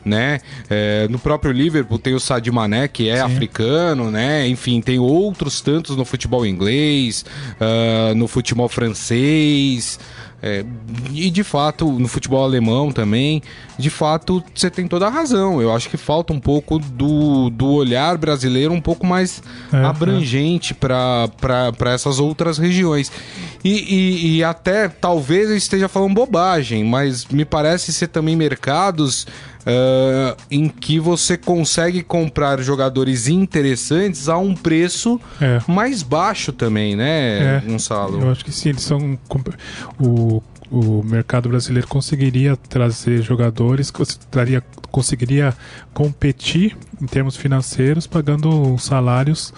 né? 0.04 0.40
É, 0.68 1.08
no 1.08 1.18
próprio 1.18 1.50
Liverpool 1.50 1.98
tem 1.98 2.12
o 2.12 2.20
Sadio 2.20 2.52
Mané, 2.52 2.86
que 2.86 3.08
é 3.08 3.16
Sim. 3.16 3.22
africano, 3.22 4.10
né? 4.10 4.46
Enfim, 4.46 4.82
tem 4.82 4.98
outros 4.98 5.62
tantos 5.62 5.96
no 5.96 6.04
futebol 6.04 6.44
inglês, 6.44 7.24
uh, 7.58 8.14
no 8.14 8.28
futebol 8.28 8.68
francês. 8.68 9.98
É, 10.40 10.64
e 11.12 11.30
de 11.30 11.42
fato, 11.42 11.90
no 11.90 12.06
futebol 12.06 12.44
alemão 12.44 12.92
também, 12.92 13.42
de 13.76 13.90
fato, 13.90 14.42
você 14.54 14.70
tem 14.70 14.86
toda 14.86 15.06
a 15.06 15.10
razão. 15.10 15.60
Eu 15.60 15.74
acho 15.74 15.88
que 15.88 15.96
falta 15.96 16.32
um 16.32 16.38
pouco 16.38 16.78
do, 16.78 17.50
do 17.50 17.68
olhar 17.72 18.16
brasileiro 18.16 18.72
um 18.72 18.80
pouco 18.80 19.04
mais 19.04 19.42
é, 19.72 19.76
abrangente 19.78 20.72
é. 20.72 20.76
para 20.76 21.92
essas 21.92 22.20
outras 22.20 22.56
regiões. 22.56 23.10
E, 23.64 23.70
e, 23.70 24.36
e, 24.36 24.44
até 24.44 24.88
talvez 24.88 25.50
eu 25.50 25.56
esteja 25.56 25.88
falando 25.88 26.14
bobagem, 26.14 26.84
mas 26.84 27.26
me 27.26 27.44
parece 27.44 27.92
ser 27.92 28.06
também 28.06 28.36
mercados 28.36 29.26
uh, 29.68 30.36
em 30.50 30.68
que 30.68 30.98
você 30.98 31.36
consegue 31.36 32.02
comprar 32.02 32.60
jogadores 32.60 33.28
interessantes 33.28 34.28
a 34.28 34.38
um 34.38 34.54
preço 34.54 35.20
é. 35.40 35.60
mais 35.68 36.02
baixo 36.02 36.52
também, 36.52 36.96
né, 36.96 37.58
é, 37.58 37.62
Gonçalo? 37.66 38.20
Eu 38.20 38.30
acho 38.30 38.44
que 38.44 38.52
sim, 38.52 38.70
eles 38.70 38.82
são. 38.82 39.18
O 40.00 40.42
o 40.70 41.02
mercado 41.02 41.48
brasileiro 41.48 41.86
conseguiria 41.88 42.56
trazer 42.56 43.22
jogadores, 43.22 43.92
traria, 44.30 44.62
conseguiria 44.90 45.54
competir 45.94 46.76
em 47.00 47.06
termos 47.06 47.36
financeiros, 47.36 48.06
pagando 48.06 48.76
salários 48.78 49.52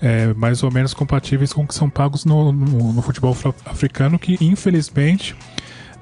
é, 0.00 0.32
mais 0.34 0.62
ou 0.62 0.70
menos 0.70 0.92
compatíveis 0.92 1.52
com 1.52 1.62
o 1.62 1.66
que 1.66 1.74
são 1.74 1.88
pagos 1.88 2.24
no, 2.24 2.52
no, 2.52 2.92
no 2.92 3.02
futebol 3.02 3.36
africano, 3.64 4.18
que 4.18 4.36
infelizmente 4.40 5.36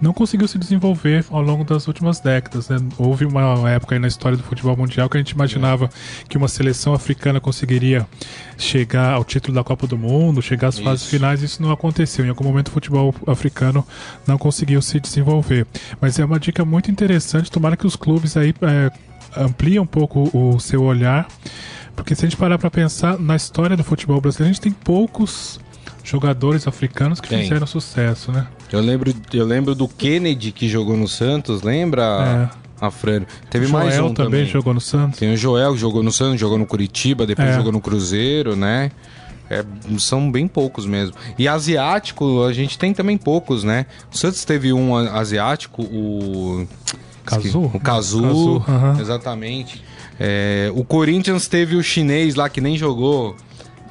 não 0.00 0.12
conseguiu 0.12 0.46
se 0.48 0.58
desenvolver 0.58 1.24
ao 1.30 1.40
longo 1.40 1.64
das 1.64 1.86
últimas 1.86 2.20
décadas. 2.20 2.68
Né? 2.68 2.76
Houve 2.98 3.24
uma 3.24 3.70
época 3.70 3.98
na 3.98 4.08
história 4.08 4.36
do 4.36 4.42
futebol 4.42 4.76
mundial 4.76 5.08
que 5.08 5.16
a 5.16 5.20
gente 5.20 5.30
imaginava 5.30 5.88
que 6.28 6.36
uma 6.36 6.48
seleção 6.48 6.94
africana 6.94 7.40
conseguiria 7.40 8.06
chegar 8.58 9.12
ao 9.12 9.24
título 9.24 9.54
da 9.54 9.64
Copa 9.64 9.86
do 9.86 9.96
Mundo, 9.96 10.42
chegar 10.42 10.68
às 10.68 10.74
isso. 10.76 10.84
fases 10.84 11.06
finais, 11.06 11.42
isso 11.42 11.62
não 11.62 11.70
aconteceu. 11.70 12.24
Em 12.24 12.28
algum 12.28 12.44
momento 12.44 12.68
o 12.68 12.72
futebol 12.72 13.14
africano 13.26 13.86
não 14.26 14.38
conseguiu 14.38 14.80
se 14.82 15.00
desenvolver. 15.00 15.66
Mas 16.00 16.18
é 16.18 16.24
uma 16.24 16.38
dica 16.38 16.64
muito 16.64 16.90
interessante, 16.90 17.50
tomara 17.50 17.76
que 17.76 17.86
os 17.86 17.96
clubes 17.96 18.36
aí 18.36 18.54
é, 18.62 18.90
ampliem 19.36 19.78
um 19.78 19.86
pouco 19.86 20.30
o 20.32 20.58
seu 20.58 20.82
olhar, 20.82 21.26
porque 21.96 22.14
se 22.14 22.24
a 22.24 22.28
gente 22.28 22.36
parar 22.36 22.58
para 22.58 22.70
pensar 22.70 23.18
na 23.18 23.36
história 23.36 23.76
do 23.76 23.84
futebol 23.84 24.20
brasileiro, 24.20 24.50
a 24.50 24.52
gente 24.52 24.62
tem 24.62 24.72
poucos 24.72 25.60
jogadores 26.04 26.68
africanos 26.68 27.20
que 27.20 27.28
tem. 27.28 27.42
fizeram 27.42 27.66
sucesso, 27.66 28.30
né? 28.30 28.46
Eu 28.70 28.80
lembro, 28.80 29.12
eu 29.32 29.46
lembro 29.46 29.74
do 29.74 29.88
Kennedy 29.88 30.52
que 30.52 30.68
jogou 30.68 30.96
no 30.96 31.08
Santos, 31.08 31.62
lembra? 31.62 32.50
É. 32.60 32.64
A 32.80 32.90
Fran. 32.90 33.22
Teve 33.48 33.66
Joel 33.66 33.84
mais 33.84 33.98
um 33.98 34.12
também. 34.12 34.40
também 34.40 34.46
jogou 34.46 34.74
no 34.74 34.80
Santos. 34.80 35.18
Tem 35.18 35.32
o 35.32 35.36
Joel 35.36 35.72
que 35.72 35.78
jogou 35.78 36.02
no 36.02 36.12
Santos, 36.12 36.38
jogou 36.38 36.58
no 36.58 36.66
Curitiba, 36.66 37.26
depois 37.26 37.48
é. 37.48 37.54
jogou 37.54 37.72
no 37.72 37.80
Cruzeiro, 37.80 38.54
né? 38.54 38.90
É, 39.48 39.64
são 39.98 40.30
bem 40.30 40.48
poucos 40.48 40.84
mesmo. 40.84 41.14
E 41.38 41.46
asiático, 41.46 42.42
a 42.44 42.52
gente 42.52 42.78
tem 42.78 42.92
também 42.92 43.16
poucos, 43.16 43.62
né? 43.62 43.86
O 44.12 44.16
Santos 44.16 44.44
teve 44.44 44.72
um 44.72 44.96
asiático, 44.96 45.82
o. 45.82 46.66
Cazu? 47.24 47.70
O 47.72 47.80
Cazu, 47.80 48.62
exatamente. 49.00 49.82
É, 50.18 50.70
o 50.74 50.84
Corinthians 50.84 51.48
teve 51.48 51.76
o 51.76 51.82
chinês 51.82 52.34
lá 52.34 52.48
que 52.48 52.60
nem 52.60 52.76
jogou. 52.76 53.36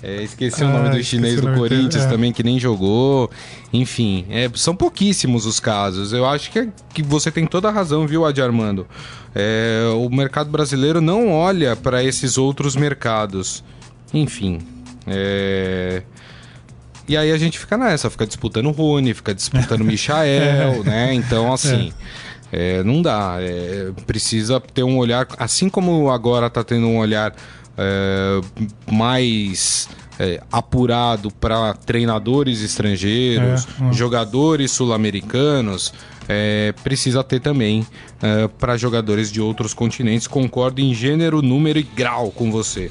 É, 0.05 0.22
esqueci 0.22 0.62
ah, 0.62 0.67
o 0.67 0.69
nome 0.69 0.89
do 0.89 1.01
chinês 1.01 1.39
do 1.39 1.53
Corinthians 1.53 2.03
é. 2.03 2.10
também, 2.10 2.33
que 2.33 2.43
nem 2.43 2.60
jogou. 2.60 3.31
Enfim, 3.72 4.25
é, 4.29 4.51
são 4.53 4.75
pouquíssimos 4.75 5.45
os 5.45 5.62
casos. 5.62 6.12
Eu 6.12 6.25
acho 6.25 6.51
que, 6.51 6.60
é, 6.60 6.67
que 6.93 7.01
você 7.01 7.31
tem 7.31 7.48
toda 7.48 7.69
a 7.69 7.72
razão, 7.72 8.05
viu, 8.05 8.25
Adi 8.25 8.41
Armando? 8.41 8.86
É, 9.33 9.86
o 9.95 10.10
mercado 10.10 10.50
brasileiro 10.50 11.00
não 11.00 11.31
olha 11.31 11.74
para 11.77 12.03
esses 12.03 12.38
outros 12.38 12.75
mercados. 12.75 13.63
Enfim. 14.13 14.60
É... 15.07 16.03
E 17.07 17.15
aí 17.15 17.31
a 17.31 17.38
gente 17.38 17.57
fica 17.57 17.77
nessa, 17.77 18.10
fica 18.10 18.27
disputando 18.27 18.67
o 18.67 18.72
Rony, 18.72 19.13
fica 19.13 19.33
disputando 19.33 19.81
o 19.81 19.86
Michael, 19.86 20.83
né? 20.83 21.13
Então, 21.13 21.53
assim. 21.53 21.93
Não 22.86 23.01
dá. 23.01 23.38
Precisa 24.05 24.60
ter 24.60 24.83
um 24.83 25.00
olhar, 25.00 25.27
assim 25.39 25.69
como 25.69 26.12
agora 26.12 26.45
está 26.45 26.63
tendo 26.63 26.86
um 26.86 27.00
olhar 27.00 27.33
é, 27.77 28.42
mais 28.92 29.89
é, 30.20 30.42
apurado 30.51 31.32
para 31.32 31.74
treinadores 31.74 32.62
estrangeiros, 32.62 33.68
é, 33.80 33.84
hum. 33.84 33.94
jogadores 33.94 34.72
sul-americanos, 34.72 35.94
é, 36.27 36.74
precisa 36.84 37.24
ter 37.24 37.39
também 37.39 37.86
é, 38.22 38.48
para 38.48 38.77
jogadores 38.77 39.32
de 39.32 39.42
outros 39.42 39.74
continentes. 39.74 40.27
Concordo 40.27 40.82
em 40.82 40.94
gênero, 40.94 41.42
número 41.42 41.80
e 41.80 41.84
grau 41.84 42.32
com 42.32 42.51
você. 42.51 42.89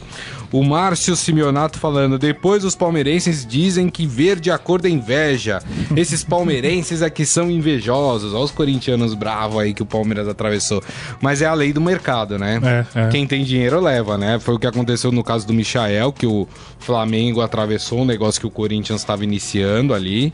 O 0.53 0.63
Márcio 0.63 1.17
Simeonato 1.17 1.79
falando: 1.79 2.19
depois 2.19 2.63
os 2.63 2.77
palmeirenses 2.77 3.47
dizem 3.47 3.89
que 3.89 4.07
verde 4.07 4.51
a 4.51 4.59
cor 4.59 4.83
da 4.83 4.89
inveja. 4.89 5.63
Esses 5.97 6.23
palmeirenses 6.23 7.01
aqui 7.01 7.25
são 7.25 7.51
invejosos. 7.51 8.35
Olha 8.35 8.45
os 8.45 8.51
corintianos 8.51 9.15
bravos 9.15 9.61
aí 9.61 9.73
que 9.73 9.83
o 9.83 9.87
Palmeiras 9.87 10.29
atravessou. 10.29 10.83
Mas 11.21 11.41
é 11.41 11.47
a 11.47 11.55
lei 11.55 11.73
do 11.73 11.81
mercado, 11.81 12.39
né? 12.39 12.61
É, 12.95 13.01
é. 13.01 13.09
Quem 13.09 13.27
tem 13.27 13.45
dinheiro 13.45 13.81
leva, 13.81 14.19
né? 14.19 14.39
Foi 14.39 14.55
o 14.55 14.59
que 14.59 14.67
aconteceu 14.67 15.11
no 15.11 15.25
caso 15.25 15.47
do 15.47 15.55
Michael, 15.55 16.13
que 16.13 16.27
o 16.27 16.47
Flamengo 16.79 17.41
atravessou 17.41 18.01
um 18.01 18.05
negócio 18.05 18.39
que 18.39 18.47
o 18.47 18.51
Corinthians 18.51 19.01
estava 19.01 19.25
iniciando 19.25 19.95
ali. 19.95 20.33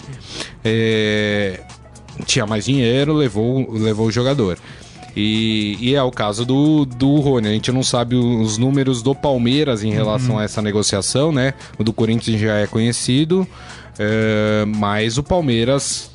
É... 0.65 1.61
Tinha 2.25 2.47
mais 2.47 2.65
dinheiro, 2.65 3.13
levou, 3.13 3.71
levou 3.73 4.07
o 4.07 4.11
jogador. 4.11 4.59
E, 5.17 5.77
e, 5.81 5.95
é 5.95 6.03
o 6.03 6.11
caso 6.11 6.45
do, 6.45 6.85
do 6.85 7.17
Rony. 7.17 7.49
A 7.49 7.53
gente 7.53 7.73
não 7.73 7.83
sabe 7.83 8.15
os 8.15 8.57
números 8.57 9.03
do 9.03 9.15
Palmeiras 9.15 9.83
em 9.83 9.91
relação 9.91 10.35
uhum. 10.35 10.41
a 10.41 10.45
essa 10.45 10.63
negociação, 10.63 11.33
né? 11.33 11.55
O 11.77 11.83
do 11.83 11.93
Corinthians 11.93 12.41
já 12.41 12.55
é 12.57 12.67
conhecido, 12.67 13.47
é, 13.99 14.65
mas 14.65 15.19
o 15.19 15.23
Palmeiras 15.23 16.11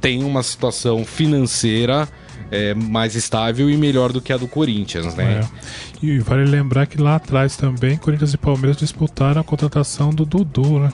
tem 0.00 0.24
uma 0.24 0.42
situação 0.42 1.04
financeira 1.04 2.08
é, 2.50 2.74
mais 2.74 3.14
estável 3.14 3.68
e 3.68 3.76
melhor 3.76 4.12
do 4.12 4.20
que 4.20 4.32
a 4.32 4.36
do 4.36 4.46
Corinthians, 4.48 5.14
né? 5.14 5.40
É. 5.40 6.06
E 6.06 6.18
vale 6.18 6.44
lembrar 6.44 6.86
que 6.86 7.00
lá 7.00 7.16
atrás 7.16 7.56
também 7.56 7.96
Corinthians 7.96 8.32
e 8.34 8.38
Palmeiras 8.38 8.76
disputaram 8.76 9.40
a 9.40 9.44
contratação 9.44 10.10
do 10.10 10.24
Dudu, 10.24 10.78
né? 10.78 10.92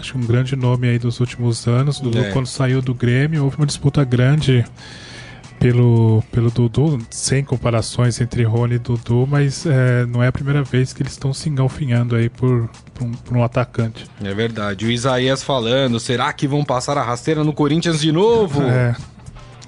Acho 0.00 0.12
que 0.12 0.18
um 0.18 0.26
grande 0.26 0.56
nome 0.56 0.88
aí 0.88 0.98
dos 0.98 1.20
últimos 1.20 1.66
anos. 1.68 2.00
Dudu, 2.00 2.18
é. 2.18 2.30
quando 2.30 2.46
saiu 2.46 2.80
do 2.80 2.94
Grêmio, 2.94 3.44
houve 3.44 3.58
uma 3.58 3.66
disputa 3.66 4.02
grande 4.02 4.64
pelo, 5.58 6.24
pelo 6.32 6.50
Dudu, 6.50 6.98
sem 7.10 7.44
comparações 7.44 8.18
entre 8.18 8.42
Rony 8.42 8.76
e 8.76 8.78
Dudu, 8.78 9.26
mas 9.28 9.66
é, 9.66 10.06
não 10.06 10.22
é 10.22 10.28
a 10.28 10.32
primeira 10.32 10.62
vez 10.62 10.94
que 10.94 11.02
eles 11.02 11.12
estão 11.12 11.34
se 11.34 11.50
engalfinhando 11.50 12.16
aí 12.16 12.30
por, 12.30 12.70
por, 12.94 13.04
um, 13.04 13.12
por, 13.12 13.36
um, 13.36 13.44
atacante. 13.44 14.06
É 14.24 14.32
verdade. 14.32 14.86
O 14.86 14.90
Isaías 14.90 15.42
falando, 15.42 16.00
será 16.00 16.32
que 16.32 16.48
vão 16.48 16.64
passar 16.64 16.96
a 16.96 17.02
rasteira 17.02 17.44
no 17.44 17.52
Corinthians 17.52 18.00
de 18.00 18.10
novo? 18.10 18.62
É. 18.62 18.96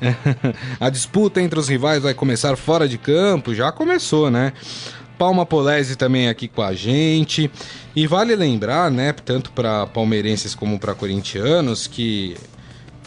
a 0.81 0.89
disputa 0.89 1.43
entre 1.43 1.61
os 1.61 1.69
rivais 1.69 2.03
vai 2.03 2.15
começar 2.15 2.57
fora 2.57 2.89
de 2.89 2.97
campo, 2.97 3.55
já 3.55 3.71
começou, 3.71 4.31
né? 4.31 4.55
Palma 5.19 5.47
Polese 5.47 5.97
também 5.97 6.29
aqui 6.29 6.49
com 6.49 6.63
a 6.63 6.73
gente. 6.73 7.51
E 7.95 8.07
vale 8.07 8.35
lembrar, 8.35 8.91
né, 8.91 9.13
tanto 9.13 9.53
para 9.53 9.87
palmeirenses 9.87 10.55
como 10.55 10.79
para 10.79 10.95
corintianos, 10.95 11.87
que, 11.87 12.37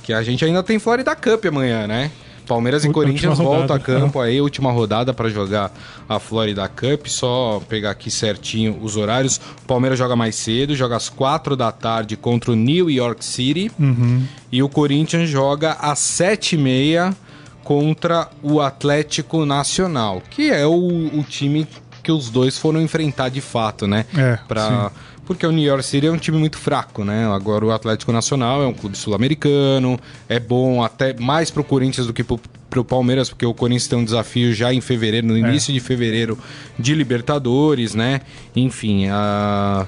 que 0.03 0.13
a 0.13 0.23
gente 0.23 0.45
ainda 0.45 0.63
tem 0.63 0.79
Florida 0.79 1.15
Cup 1.15 1.45
amanhã, 1.45 1.87
né? 1.87 2.11
Palmeiras 2.45 2.85
e 2.85 2.89
Corinthians 2.89 3.37
voltam 3.39 3.75
a 3.75 3.79
campo 3.79 4.19
aí, 4.19 4.39
última 4.39 4.71
rodada 4.71 5.13
para 5.13 5.29
jogar 5.29 5.73
a 6.07 6.19
Florida 6.19 6.67
Cup. 6.67 7.07
Só 7.07 7.61
pegar 7.67 7.91
aqui 7.91 8.09
certinho 8.09 8.77
os 8.81 8.95
horários. 8.95 9.41
Palmeiras 9.67 9.97
joga 9.97 10.15
mais 10.15 10.35
cedo, 10.35 10.75
joga 10.75 10.95
às 10.95 11.09
quatro 11.09 11.55
da 11.55 11.71
tarde 11.71 12.15
contra 12.15 12.51
o 12.51 12.55
New 12.55 12.89
York 12.89 13.25
City. 13.25 13.71
Uhum. 13.79 14.23
E 14.51 14.61
o 14.63 14.69
Corinthians 14.69 15.29
joga 15.29 15.73
às 15.73 15.99
sete 15.99 16.55
e 16.55 16.57
meia 16.57 17.15
contra 17.63 18.29
o 18.43 18.61
Atlético 18.61 19.43
Nacional, 19.43 20.21
que 20.29 20.51
é 20.51 20.67
o, 20.67 20.71
o 20.73 21.25
time 21.27 21.67
que 22.05 22.11
os 22.11 22.29
dois 22.29 22.57
foram 22.57 22.81
enfrentar 22.81 23.29
de 23.29 23.41
fato, 23.41 23.87
né? 23.87 24.05
É, 24.15 24.37
pra, 24.47 24.89
sim 24.89 24.95
porque 25.25 25.45
o 25.45 25.51
New 25.51 25.63
York 25.63 25.83
City 25.83 26.07
é 26.07 26.11
um 26.11 26.17
time 26.17 26.37
muito 26.37 26.57
fraco, 26.57 27.03
né? 27.03 27.27
Agora 27.27 27.65
o 27.65 27.71
Atlético 27.71 28.11
Nacional 28.11 28.61
é 28.61 28.67
um 28.67 28.73
clube 28.73 28.95
sul-americano, 28.97 29.99
é 30.29 30.39
bom 30.39 30.83
até 30.83 31.13
mais 31.19 31.49
pro 31.49 31.63
Corinthians 31.63 32.05
do 32.07 32.13
que 32.13 32.23
pro, 32.23 32.39
pro 32.69 32.85
Palmeiras, 32.85 33.29
porque 33.29 33.45
o 33.45 33.53
Corinthians 33.53 33.87
tem 33.87 33.97
um 33.97 34.05
desafio 34.05 34.53
já 34.53 34.71
em 34.71 34.81
fevereiro, 34.81 35.27
no 35.27 35.35
é. 35.35 35.39
início 35.39 35.71
é. 35.71 35.73
de 35.73 35.79
fevereiro, 35.79 36.37
de 36.77 36.93
Libertadores, 36.93 37.95
né? 37.95 38.21
Enfim, 38.55 39.07
a, 39.09 39.87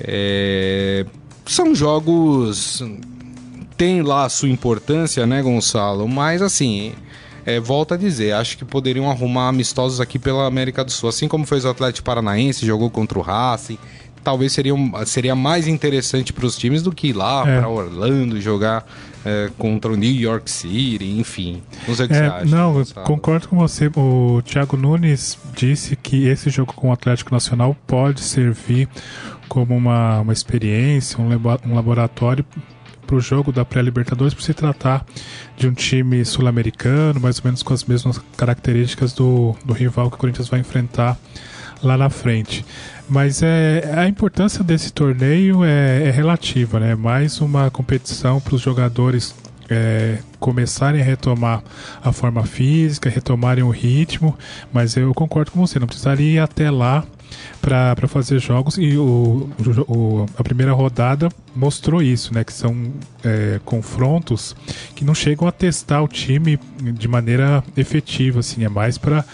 é, 0.00 1.06
são 1.46 1.74
jogos. 1.74 2.82
Tem 3.78 4.00
lá 4.02 4.24
a 4.24 4.28
sua 4.28 4.48
importância, 4.48 5.26
né, 5.26 5.42
Gonçalo? 5.42 6.08
Mas 6.08 6.40
assim, 6.40 6.94
é, 7.46 7.60
volto 7.60 7.94
a 7.94 7.96
dizer, 7.96 8.32
acho 8.32 8.58
que 8.58 8.64
poderiam 8.64 9.08
arrumar 9.08 9.48
amistosos 9.48 10.00
aqui 10.00 10.18
pela 10.18 10.46
América 10.46 10.84
do 10.84 10.90
Sul. 10.90 11.08
Assim 11.08 11.28
como 11.28 11.46
fez 11.46 11.64
o 11.64 11.68
Atlético 11.68 12.04
Paranaense, 12.04 12.66
jogou 12.66 12.90
contra 12.90 13.18
o 13.18 13.22
Racing 13.22 13.78
talvez 14.26 14.52
seria, 14.52 14.74
seria 15.04 15.36
mais 15.36 15.68
interessante 15.68 16.32
para 16.32 16.44
os 16.44 16.58
times 16.58 16.82
do 16.82 16.90
que 16.90 17.08
ir 17.08 17.12
lá 17.12 17.44
é. 17.46 17.60
para 17.60 17.68
Orlando 17.68 18.40
jogar 18.40 18.84
é, 19.24 19.50
contra 19.56 19.92
o 19.92 19.96
New 19.96 20.10
York 20.10 20.50
City, 20.50 21.16
enfim. 21.16 21.62
Não 21.86 21.94
sei 21.94 22.06
o 22.06 22.08
que 22.08 22.14
é, 22.14 22.18
você 22.18 22.24
acha. 22.24 22.44
Não, 22.46 22.84
concordo 23.04 23.46
com 23.46 23.56
você. 23.56 23.88
O 23.96 24.42
Thiago 24.42 24.76
Nunes 24.76 25.38
disse 25.54 25.94
que 25.94 26.26
esse 26.26 26.50
jogo 26.50 26.72
com 26.72 26.88
o 26.88 26.92
Atlético 26.92 27.32
Nacional 27.32 27.76
pode 27.86 28.20
servir 28.20 28.88
como 29.48 29.76
uma, 29.76 30.18
uma 30.22 30.32
experiência, 30.32 31.20
um, 31.20 31.28
um 31.64 31.74
laboratório 31.76 32.44
para 33.06 33.16
o 33.16 33.20
jogo 33.20 33.52
da 33.52 33.64
pré-Libertadores, 33.64 34.34
por 34.34 34.42
se 34.42 34.52
tratar 34.52 35.06
de 35.56 35.68
um 35.68 35.72
time 35.72 36.24
sul-americano, 36.24 37.20
mais 37.20 37.38
ou 37.38 37.44
menos 37.44 37.62
com 37.62 37.72
as 37.72 37.84
mesmas 37.84 38.20
características 38.36 39.12
do, 39.12 39.54
do 39.64 39.72
rival 39.72 40.10
que 40.10 40.16
o 40.16 40.18
Corinthians 40.18 40.48
vai 40.48 40.60
enfrentar 40.60 41.16
lá 41.82 41.96
na 41.96 42.10
frente. 42.10 42.64
Mas 43.08 43.42
é, 43.42 43.94
a 43.96 44.08
importância 44.08 44.64
desse 44.64 44.92
torneio 44.92 45.64
é, 45.64 46.08
é 46.08 46.10
relativa, 46.10 46.80
né? 46.80 46.94
Mais 46.94 47.40
uma 47.40 47.70
competição 47.70 48.40
para 48.40 48.54
os 48.54 48.60
jogadores 48.60 49.34
é, 49.68 50.18
começarem 50.38 51.00
a 51.00 51.04
retomar 51.04 51.62
a 52.02 52.12
forma 52.12 52.44
física, 52.44 53.10
retomarem 53.10 53.64
o 53.64 53.70
ritmo, 53.70 54.36
mas 54.72 54.96
eu 54.96 55.12
concordo 55.14 55.50
com 55.50 55.64
você, 55.64 55.78
não 55.78 55.86
precisaria 55.86 56.32
ir 56.34 56.38
até 56.38 56.70
lá 56.70 57.04
para 57.60 58.06
fazer 58.06 58.38
jogos 58.38 58.78
e 58.78 58.96
o, 58.96 59.50
o, 59.88 60.26
a 60.38 60.44
primeira 60.44 60.72
rodada 60.72 61.28
mostrou 61.54 62.00
isso, 62.00 62.32
né? 62.32 62.44
Que 62.44 62.52
são 62.52 62.92
é, 63.24 63.60
confrontos 63.64 64.54
que 64.94 65.04
não 65.04 65.14
chegam 65.14 65.48
a 65.48 65.52
testar 65.52 66.02
o 66.02 66.08
time 66.08 66.58
de 66.80 67.08
maneira 67.08 67.64
efetiva, 67.76 68.40
assim, 68.40 68.64
é 68.64 68.68
mais 68.68 68.98
para 68.98 69.24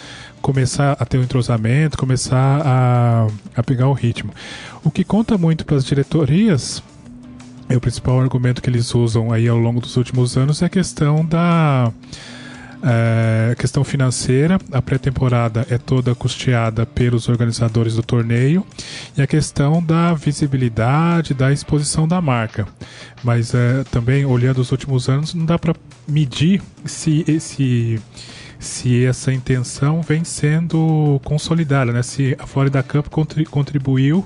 começar 0.41 0.97
a 0.99 1.05
ter 1.05 1.19
um 1.19 1.23
entrosamento, 1.23 1.97
começar 1.97 2.63
a, 2.65 3.27
a 3.55 3.63
pegar 3.63 3.89
o 3.89 3.93
ritmo. 3.93 4.33
O 4.83 4.91
que 4.91 5.05
conta 5.05 5.39
muito 5.39 5.65
para 5.65 5.77
as 5.77 5.85
diretorias 5.85 6.83
é 7.69 7.77
o 7.77 7.81
principal 7.81 8.21
argumento 8.21 8.61
que 8.61 8.69
eles 8.69 8.95
usam 8.95 9.33
aí 9.33 9.49
ao 9.49 9.57
longo 9.57 9.81
dos 9.81 9.97
últimos 9.97 10.37
anos 10.37 10.61
é 10.63 10.67
a 10.67 10.69
questão 10.69 11.25
da 11.25 11.93
é, 12.83 13.55
questão 13.57 13.85
financeira, 13.85 14.59
a 14.73 14.83
pré-temporada 14.83 15.67
é 15.71 15.79
toda 15.79 16.15
custeada 16.15 16.85
pelos 16.85 17.29
organizadores 17.29 17.95
do 17.95 18.03
torneio 18.03 18.67
e 19.17 19.23
a 19.23 19.27
questão 19.27 19.83
da 19.83 20.13
visibilidade, 20.15 21.33
da 21.35 21.53
exposição 21.53 22.09
da 22.09 22.21
marca. 22.21 22.67
Mas 23.23 23.55
é, 23.55 23.85
também 23.91 24.25
olhando 24.25 24.59
os 24.59 24.73
últimos 24.73 25.09
anos, 25.09 25.33
não 25.35 25.45
dá 25.45 25.59
para 25.59 25.75
medir 26.09 26.61
se 26.85 27.25
esse 27.29 28.01
se 28.59 29.05
essa 29.05 29.33
intenção 29.33 30.03
vem 30.03 30.23
sendo 30.23 31.21
consolidada, 31.25 31.93
né? 31.93 32.01
Se 32.01 32.37
a 32.39 32.47
Florida 32.47 32.81
Cup 32.81 33.09
contribuiu 33.51 34.25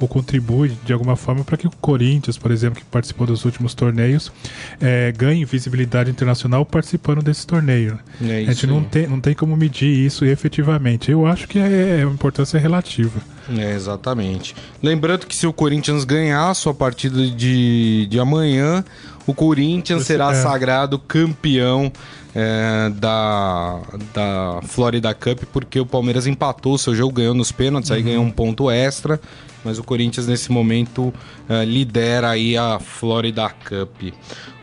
ou 0.00 0.08
contribui 0.08 0.72
de 0.84 0.92
alguma 0.92 1.14
forma 1.14 1.44
para 1.44 1.56
que 1.56 1.66
o 1.66 1.70
Corinthians, 1.70 2.38
por 2.38 2.50
exemplo, 2.50 2.80
que 2.80 2.86
participou 2.86 3.26
dos 3.26 3.44
últimos 3.44 3.74
torneios, 3.74 4.32
é, 4.80 5.12
ganhe 5.12 5.44
visibilidade 5.44 6.10
internacional 6.10 6.64
participando 6.64 7.22
desse 7.22 7.46
torneio. 7.46 7.98
É 8.22 8.40
a 8.40 8.52
gente 8.52 8.66
não 8.66 8.82
tem, 8.82 9.06
não 9.06 9.20
tem 9.20 9.34
como 9.34 9.56
medir 9.56 9.90
isso 9.90 10.24
efetivamente. 10.24 11.10
Eu 11.10 11.26
acho 11.26 11.46
que 11.46 11.58
é, 11.58 12.00
é 12.00 12.06
uma 12.06 12.14
importância 12.14 12.58
relativa. 12.58 13.20
É, 13.56 13.74
exatamente. 13.74 14.54
Lembrando 14.82 15.26
que 15.26 15.36
se 15.36 15.46
o 15.46 15.52
Corinthians 15.52 16.04
ganhar 16.04 16.48
a 16.48 16.54
sua 16.54 16.72
partida 16.72 17.26
de, 17.26 18.06
de 18.06 18.18
amanhã, 18.18 18.84
o 19.26 19.34
Corinthians 19.34 20.00
Esse, 20.00 20.08
será 20.08 20.32
é. 20.32 20.34
sagrado 20.34 20.98
campeão 20.98 21.92
é, 22.34 22.90
da, 22.90 23.80
da 24.14 24.60
Florida 24.62 25.12
Cup, 25.14 25.44
porque 25.52 25.80
o 25.80 25.86
Palmeiras 25.86 26.26
empatou 26.26 26.74
o 26.74 26.78
seu 26.78 26.94
jogo, 26.94 27.14
ganhou 27.14 27.34
nos 27.34 27.50
pênaltis, 27.52 27.90
uhum. 27.90 27.96
aí 27.96 28.02
ganhou 28.02 28.24
um 28.24 28.30
ponto 28.30 28.70
extra 28.70 29.20
mas 29.64 29.78
o 29.78 29.84
Corinthians 29.84 30.26
nesse 30.26 30.50
momento 30.50 31.08
uh, 31.08 31.64
lidera 31.64 32.30
aí 32.30 32.56
a 32.56 32.78
Florida 32.78 33.48
Cup. 33.50 34.12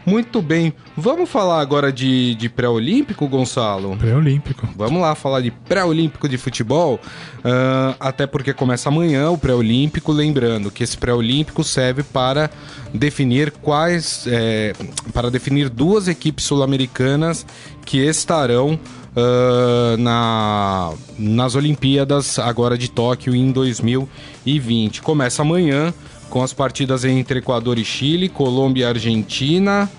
Muito 0.08 0.42
bem, 0.42 0.74
vamos 0.96 1.30
falar 1.30 1.60
agora 1.60 1.92
de, 1.92 2.34
de 2.36 2.48
pré-olímpico, 2.48 3.28
Gonçalo? 3.28 3.94
Pré-olímpico. 3.98 4.66
Vamos 4.74 5.02
lá 5.02 5.14
falar 5.16 5.42
de 5.42 5.52
pré-olímpico 5.52 6.30
de 6.30 6.38
futebol, 6.38 6.98
uh, 7.40 7.94
até 8.00 8.26
porque 8.26 8.54
começa 8.54 8.88
amanhã 8.88 9.30
o 9.30 9.38
pré-olímpico. 9.38 10.14
Lembrando 10.14 10.72
que 10.72 10.82
esse 10.82 10.98
pré-olímpico 10.98 11.62
serve 11.62 12.04
para 12.04 12.50
definir 12.94 13.52
quais, 13.52 14.26
é, 14.28 14.74
para 15.14 15.30
definir 15.30 15.68
duas 15.68 16.08
equipes 16.08 16.46
sul-americanas 16.46 17.46
que 17.86 17.98
estarão 17.98 18.80
uh, 19.18 19.98
na, 19.98 20.94
nas 21.20 21.54
Olimpíadas 21.54 22.40
agora 22.40 22.78
de 22.78 22.90
Tóquio 22.90 23.36
em 23.36 23.52
2020. 23.52 25.02
Começa 25.02 25.42
amanhã 25.42 25.94
com 26.30 26.44
as 26.44 26.54
partidas 26.54 27.06
entre 27.06 27.40
Equador 27.40 27.78
e 27.78 27.86
Chile, 27.86 28.30
Colômbia 28.30 28.84
e 28.84 28.86
Argentina. 28.86 29.90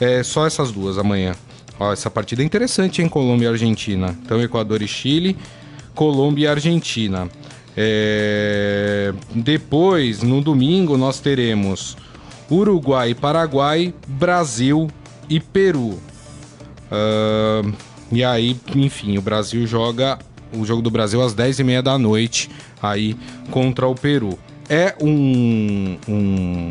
É 0.00 0.22
só 0.22 0.46
essas 0.46 0.70
duas 0.72 0.98
amanhã. 0.98 1.34
Ó, 1.78 1.92
essa 1.92 2.10
partida 2.10 2.42
é 2.42 2.44
interessante, 2.44 3.02
hein? 3.02 3.08
Colômbia 3.08 3.46
e 3.46 3.48
Argentina. 3.48 4.16
Então, 4.24 4.40
Equador 4.42 4.82
e 4.82 4.88
Chile, 4.88 5.36
Colômbia 5.94 6.44
e 6.44 6.48
Argentina. 6.48 7.28
É... 7.76 9.12
Depois, 9.34 10.22
no 10.22 10.40
domingo, 10.40 10.96
nós 10.96 11.20
teremos 11.20 11.96
Uruguai, 12.50 13.14
Paraguai, 13.14 13.94
Brasil 14.06 14.88
e 15.28 15.40
Peru. 15.40 15.98
Uh... 16.90 17.72
E 18.12 18.22
aí, 18.22 18.54
enfim, 18.76 19.16
o 19.16 19.22
Brasil 19.22 19.66
joga 19.66 20.18
o 20.52 20.66
jogo 20.66 20.82
do 20.82 20.90
Brasil 20.90 21.22
às 21.22 21.34
10h30 21.34 21.80
da 21.80 21.96
noite 21.96 22.50
aí 22.82 23.16
contra 23.50 23.86
o 23.86 23.94
Peru. 23.94 24.38
É 24.72 24.94
um, 25.02 25.98
um 26.08 26.70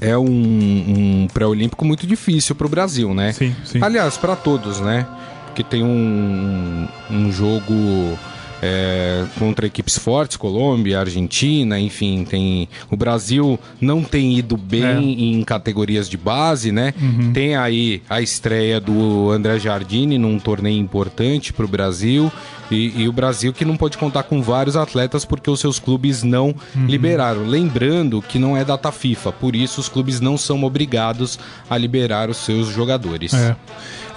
é 0.00 0.16
um, 0.16 0.24
um 0.24 1.28
pré-olímpico 1.30 1.84
muito 1.84 2.06
difícil 2.06 2.54
para 2.54 2.66
o 2.66 2.70
Brasil, 2.70 3.12
né? 3.12 3.30
Sim, 3.34 3.54
sim. 3.62 3.78
Aliás, 3.82 4.16
para 4.16 4.34
todos, 4.34 4.80
né? 4.80 5.06
Porque 5.44 5.62
tem 5.62 5.82
um, 5.84 6.88
um 7.10 7.30
jogo 7.30 8.18
é, 8.62 9.24
contra 9.38 9.66
equipes 9.66 9.98
fortes, 9.98 10.36
Colômbia, 10.36 11.00
Argentina, 11.00 11.78
enfim, 11.78 12.24
tem 12.24 12.68
o 12.90 12.96
Brasil 12.96 13.58
não 13.80 14.02
tem 14.02 14.38
ido 14.38 14.56
bem 14.56 14.82
é. 14.82 15.00
em 15.00 15.44
categorias 15.44 16.08
de 16.08 16.16
base, 16.16 16.72
né? 16.72 16.94
Uhum. 17.00 17.32
Tem 17.32 17.56
aí 17.56 18.02
a 18.08 18.20
estreia 18.20 18.80
do 18.80 19.30
André 19.30 19.58
Jardine 19.58 20.18
num 20.18 20.38
torneio 20.38 20.80
importante 20.80 21.52
para 21.52 21.64
o 21.64 21.68
Brasil. 21.68 22.30
E, 22.70 23.02
e, 23.02 23.08
o 23.08 23.12
Brasil 23.12 23.52
que 23.52 23.64
não 23.64 23.76
pode 23.76 23.96
contar 23.96 24.24
com 24.24 24.42
vários 24.42 24.76
atletas 24.76 25.24
porque 25.24 25.48
os 25.48 25.60
seus 25.60 25.78
clubes 25.78 26.24
não 26.24 26.46
uhum. 26.74 26.86
liberaram. 26.86 27.46
Lembrando 27.46 28.20
que 28.20 28.40
não 28.40 28.56
é 28.56 28.64
data 28.64 28.90
FIFA, 28.90 29.30
por 29.32 29.54
isso 29.54 29.80
os 29.80 29.88
clubes 29.88 30.20
não 30.20 30.36
são 30.36 30.64
obrigados 30.64 31.38
a 31.70 31.78
liberar 31.78 32.28
os 32.28 32.38
seus 32.38 32.66
jogadores. 32.66 33.32
É, 33.34 33.56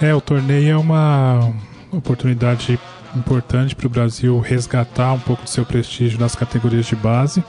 é 0.00 0.14
o 0.14 0.20
torneio 0.20 0.72
é 0.72 0.76
uma 0.76 1.52
oportunidade 1.92 2.78
importante 3.16 3.74
para 3.74 3.86
o 3.86 3.90
Brasil 3.90 4.38
resgatar 4.40 5.12
um 5.12 5.18
pouco 5.18 5.42
do 5.44 5.50
seu 5.50 5.64
prestígio 5.64 6.18
nas 6.18 6.34
categorias 6.34 6.86
de 6.86 6.96
base. 6.96 7.42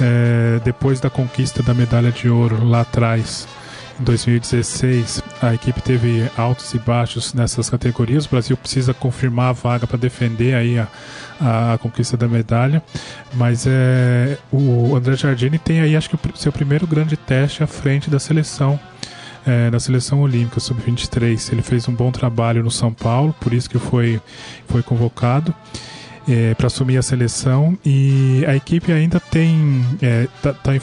É, 0.00 0.60
depois 0.64 1.00
da 1.00 1.10
conquista 1.10 1.62
da 1.62 1.74
medalha 1.74 2.10
de 2.10 2.28
ouro 2.28 2.64
lá 2.64 2.80
atrás, 2.80 3.46
em 4.00 4.04
2016, 4.04 5.22
a 5.40 5.54
equipe 5.54 5.80
teve 5.82 6.28
altos 6.36 6.72
e 6.74 6.78
baixos 6.78 7.34
nessas 7.34 7.68
categorias. 7.68 8.26
O 8.26 8.30
Brasil 8.30 8.56
precisa 8.56 8.94
confirmar 8.94 9.50
a 9.50 9.52
vaga 9.52 9.86
para 9.86 9.98
defender 9.98 10.54
aí 10.54 10.78
a, 10.78 10.88
a, 11.40 11.74
a, 11.74 11.78
conquista 11.78 12.16
da 12.16 12.26
medalha. 12.26 12.82
Mas 13.34 13.66
é, 13.66 14.38
o 14.50 14.96
André 14.96 15.14
Jardini 15.16 15.58
tem 15.58 15.80
aí, 15.80 15.94
acho 15.94 16.08
que, 16.08 16.16
o 16.16 16.36
seu 16.36 16.50
primeiro 16.50 16.86
grande 16.86 17.16
teste 17.16 17.62
à 17.62 17.66
frente 17.66 18.08
da 18.08 18.18
seleção 18.18 18.80
é, 19.46 19.70
na 19.70 19.80
seleção 19.80 20.20
olímpica 20.20 20.60
sub-23. 20.60 21.52
Ele 21.52 21.62
fez 21.62 21.88
um 21.88 21.94
bom 21.94 22.10
trabalho 22.10 22.62
no 22.62 22.70
São 22.70 22.92
Paulo, 22.92 23.34
por 23.40 23.52
isso 23.52 23.68
que 23.68 23.78
foi, 23.78 24.20
foi 24.66 24.82
convocado. 24.82 25.54
É, 26.28 26.54
para 26.54 26.68
assumir 26.68 26.96
a 26.96 27.02
seleção 27.02 27.76
e 27.84 28.44
a 28.46 28.54
equipe 28.54 28.92
ainda 28.92 29.18
tem 29.18 29.84
é, 30.00 30.28
tá, 30.40 30.52
tá 30.52 30.76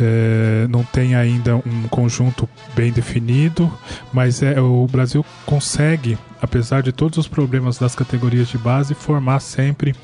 é, 0.00 0.66
não 0.68 0.82
tem 0.82 1.14
ainda 1.14 1.56
um 1.56 1.88
conjunto 1.88 2.48
bem 2.74 2.92
definido, 2.92 3.72
mas 4.12 4.42
é, 4.42 4.60
o 4.60 4.86
Brasil 4.86 5.24
consegue, 5.44 6.18
apesar 6.40 6.82
de 6.82 6.92
todos 6.92 7.18
os 7.18 7.28
problemas 7.28 7.78
das 7.78 7.94
categorias 7.94 8.48
de 8.48 8.58
base, 8.58 8.94
formar 8.94 9.40
sempre 9.40 9.94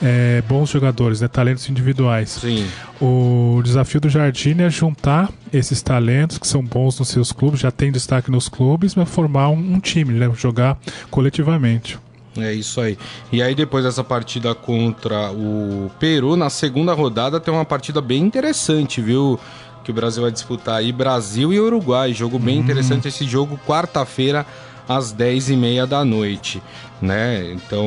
é, 0.00 0.42
bons 0.48 0.70
jogadores, 0.70 1.20
né, 1.20 1.28
talentos 1.28 1.68
individuais. 1.68 2.30
Sim. 2.40 2.66
O 3.00 3.60
desafio 3.64 4.00
do 4.00 4.08
Jardim 4.08 4.60
é 4.60 4.70
juntar 4.70 5.30
esses 5.52 5.82
talentos 5.82 6.38
que 6.38 6.46
são 6.46 6.62
bons 6.64 6.98
nos 6.98 7.08
seus 7.08 7.32
clubes, 7.32 7.60
já 7.60 7.70
tem 7.70 7.90
destaque 7.90 8.30
nos 8.30 8.48
clubes, 8.48 8.94
mas 8.94 9.08
formar 9.08 9.48
um, 9.48 9.74
um 9.74 9.80
time, 9.80 10.14
né, 10.14 10.30
jogar 10.36 10.78
coletivamente. 11.10 11.98
É 12.36 12.52
isso 12.52 12.80
aí. 12.80 12.96
E 13.30 13.42
aí, 13.42 13.54
depois 13.54 13.84
dessa 13.84 14.02
partida 14.02 14.54
contra 14.54 15.30
o 15.30 15.90
Peru, 15.98 16.36
na 16.36 16.48
segunda 16.48 16.94
rodada 16.94 17.38
tem 17.38 17.52
uma 17.52 17.64
partida 17.64 18.00
bem 18.00 18.22
interessante, 18.22 19.00
viu? 19.00 19.38
Que 19.84 19.90
o 19.90 19.94
Brasil 19.94 20.22
vai 20.22 20.30
disputar 20.30 20.76
aí, 20.76 20.92
Brasil 20.92 21.52
e 21.52 21.60
Uruguai. 21.60 22.12
Jogo 22.12 22.38
bem 22.38 22.58
hum. 22.58 22.62
interessante 22.62 23.08
esse 23.08 23.26
jogo, 23.26 23.58
quarta-feira, 23.66 24.46
às 24.88 25.12
10h30 25.12 25.86
da 25.86 26.04
noite. 26.04 26.62
Né? 27.00 27.52
Então 27.52 27.84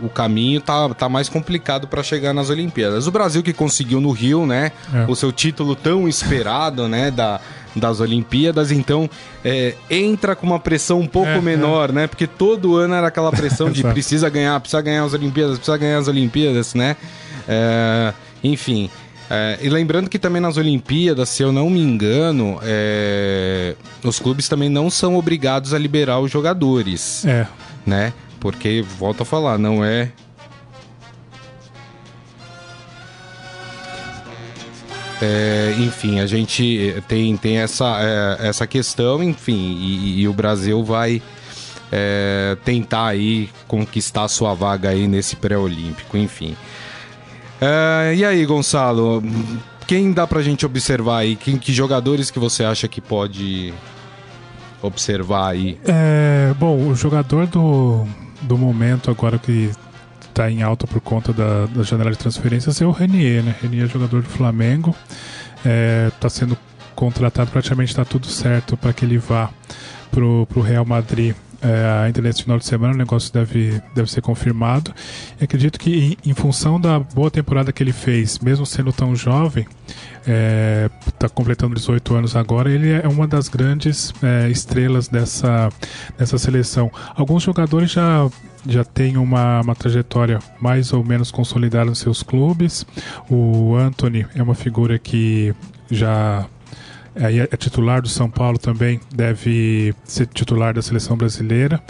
o 0.00 0.08
caminho 0.08 0.60
tá, 0.60 0.88
tá 0.90 1.08
mais 1.08 1.28
complicado 1.28 1.88
para 1.88 2.00
chegar 2.00 2.32
nas 2.32 2.48
Olimpíadas. 2.48 3.08
O 3.08 3.10
Brasil 3.10 3.42
que 3.42 3.52
conseguiu 3.52 4.00
no 4.00 4.12
Rio, 4.12 4.46
né? 4.46 4.70
É. 4.94 5.04
O 5.10 5.16
seu 5.16 5.32
título 5.32 5.74
tão 5.74 6.06
esperado, 6.06 6.86
né? 6.86 7.10
Da, 7.10 7.40
das 7.74 8.00
Olimpíadas, 8.00 8.70
então 8.70 9.08
é, 9.44 9.74
entra 9.90 10.36
com 10.36 10.46
uma 10.46 10.60
pressão 10.60 11.00
um 11.00 11.06
pouco 11.06 11.30
é, 11.30 11.38
é. 11.38 11.40
menor, 11.40 11.90
é. 11.90 11.92
né? 11.92 12.06
Porque 12.06 12.26
todo 12.26 12.76
ano 12.76 12.94
era 12.94 13.06
aquela 13.06 13.30
pressão 13.30 13.70
de 13.70 13.82
precisa 13.92 14.28
ganhar, 14.28 14.58
precisa 14.60 14.82
ganhar 14.82 15.04
as 15.04 15.14
Olimpíadas, 15.14 15.56
precisa 15.56 15.76
ganhar 15.76 15.98
as 15.98 16.08
Olimpíadas, 16.08 16.74
né? 16.74 16.96
É, 17.48 18.12
enfim. 18.42 18.90
É, 19.30 19.58
e 19.62 19.68
lembrando 19.68 20.10
que 20.10 20.18
também 20.18 20.42
nas 20.42 20.56
Olimpíadas, 20.56 21.30
se 21.30 21.42
eu 21.42 21.52
não 21.52 21.70
me 21.70 21.80
engano, 21.80 22.58
os 24.04 24.18
clubes 24.18 24.46
também 24.46 24.68
não 24.68 24.90
são 24.90 25.16
obrigados 25.16 25.72
a 25.72 25.78
liberar 25.78 26.20
os 26.20 26.30
jogadores. 26.30 27.24
É. 27.24 27.46
Né? 27.86 28.12
Porque, 28.38 28.84
volto 28.98 29.22
a 29.22 29.24
falar, 29.24 29.56
não 29.56 29.84
é 29.84 30.10
É, 35.24 35.76
enfim, 35.78 36.18
a 36.18 36.26
gente 36.26 37.00
tem, 37.06 37.36
tem 37.36 37.58
essa, 37.58 37.96
é, 38.00 38.48
essa 38.48 38.66
questão, 38.66 39.22
enfim, 39.22 39.76
e, 39.78 40.22
e, 40.22 40.26
o 40.26 40.32
Brasil 40.32 40.82
vai 40.82 41.22
é, 41.92 42.56
tentar 42.64 43.06
aí 43.06 43.48
conquistar 43.68 44.26
sua 44.26 44.52
vaga 44.52 44.88
aí 44.88 45.06
nesse 45.06 45.36
pré-olímpico, 45.36 46.16
enfim. 46.16 46.56
É, 47.60 48.16
e 48.16 48.24
aí, 48.24 48.44
Gonçalo, 48.44 49.22
quem 49.86 50.12
dá 50.12 50.26
pra 50.26 50.42
gente 50.42 50.66
observar 50.66 51.18
aí? 51.18 51.36
Quem, 51.36 51.56
que 51.56 51.72
jogadores 51.72 52.28
que 52.28 52.40
você 52.40 52.64
acha 52.64 52.88
que 52.88 53.00
pode 53.00 53.72
observar 54.82 55.52
aí? 55.52 55.78
É, 55.86 56.52
bom, 56.58 56.88
o 56.88 56.96
jogador 56.96 57.46
do, 57.46 58.04
do 58.40 58.58
momento 58.58 59.08
agora 59.08 59.38
que 59.38 59.70
está 60.32 60.50
em 60.50 60.62
alta 60.62 60.86
por 60.86 61.00
conta 61.00 61.32
da, 61.32 61.66
da 61.66 61.82
janela 61.82 62.10
de 62.10 62.18
transferências 62.18 62.80
é 62.80 62.86
o 62.86 62.90
Renier, 62.90 63.42
né? 63.42 63.54
Renier 63.62 63.84
é 63.84 63.88
jogador 63.88 64.22
do 64.22 64.28
Flamengo, 64.28 64.94
está 65.56 65.70
é, 65.70 66.10
tá 66.18 66.28
sendo 66.28 66.56
contratado, 66.94 67.50
praticamente 67.50 67.90
está 67.90 68.04
tudo 68.04 68.26
certo 68.26 68.76
para 68.76 68.92
que 68.92 69.04
ele 69.04 69.18
vá 69.18 69.50
pro, 70.10 70.46
pro 70.46 70.60
Real 70.60 70.84
Madrid 70.84 71.34
é, 71.62 72.04
ainda 72.04 72.20
nesse 72.20 72.42
final 72.42 72.58
de 72.58 72.66
semana, 72.66 72.92
o 72.92 72.96
negócio 72.96 73.32
deve, 73.32 73.80
deve 73.94 74.10
ser 74.10 74.20
confirmado. 74.20 74.92
Acredito 75.40 75.78
que, 75.78 76.16
em, 76.24 76.30
em, 76.30 76.34
função 76.34 76.80
da 76.80 76.98
boa 76.98 77.30
temporada 77.30 77.72
que 77.72 77.80
ele 77.80 77.92
fez, 77.92 78.40
mesmo 78.40 78.66
sendo 78.66 78.92
tão 78.92 79.14
jovem, 79.14 79.64
está 80.18 80.26
é, 80.26 80.90
tá 81.16 81.28
completando 81.28 81.76
18 81.76 82.14
anos 82.16 82.34
agora, 82.34 82.68
ele 82.68 82.90
é 82.90 83.06
uma 83.06 83.28
das 83.28 83.48
grandes 83.48 84.12
é, 84.20 84.50
estrelas 84.50 85.06
dessa, 85.06 85.68
dessa 86.18 86.36
seleção. 86.36 86.90
Alguns 87.14 87.44
jogadores 87.44 87.92
já 87.92 88.28
já 88.66 88.84
têm 88.84 89.16
uma, 89.16 89.60
uma 89.60 89.74
trajetória 89.74 90.38
mais 90.60 90.92
ou 90.92 91.04
menos 91.04 91.30
consolidada 91.30 91.86
nos 91.86 91.98
seus 91.98 92.22
clubes. 92.22 92.86
O 93.28 93.74
Anthony 93.76 94.26
é 94.34 94.42
uma 94.42 94.54
figura 94.54 94.98
que 94.98 95.54
já 95.90 96.46
é, 97.14 97.36
é 97.38 97.56
titular 97.56 98.00
do 98.00 98.08
São 98.08 98.30
Paulo 98.30 98.58
também, 98.58 99.00
deve 99.14 99.94
ser 100.04 100.26
titular 100.26 100.74
da 100.74 100.82
seleção 100.82 101.16
brasileira. 101.16 101.80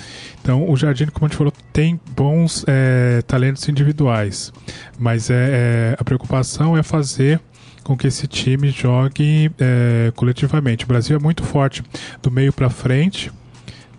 Então, 0.41 0.69
o 0.69 0.77
Jardim, 0.77 1.07
como 1.07 1.27
a 1.27 1.29
gente 1.29 1.39
falou, 1.39 1.53
tem 1.73 2.01
bons 2.17 2.65
é, 2.67 3.23
talentos 3.23 3.69
individuais, 3.69 4.53
mas 4.99 5.31
é, 5.31 5.35
é, 5.35 5.97
a 5.99 6.05
preocupação 6.05 6.77
é 6.77 6.83
fazer 6.83 7.41
com 7.83 7.97
que 7.97 8.07
esse 8.07 8.27
time 8.27 8.71
jogue 8.71 9.51
é, 9.59 10.13
coletivamente. 10.15 10.85
O 10.85 10.89
Brasil 10.89 11.17
é 11.17 11.21
muito 11.21 11.43
forte 11.43 11.83
do 12.23 12.31
meio 12.31 12.53
para 12.53 12.71
frente, 12.71 13.31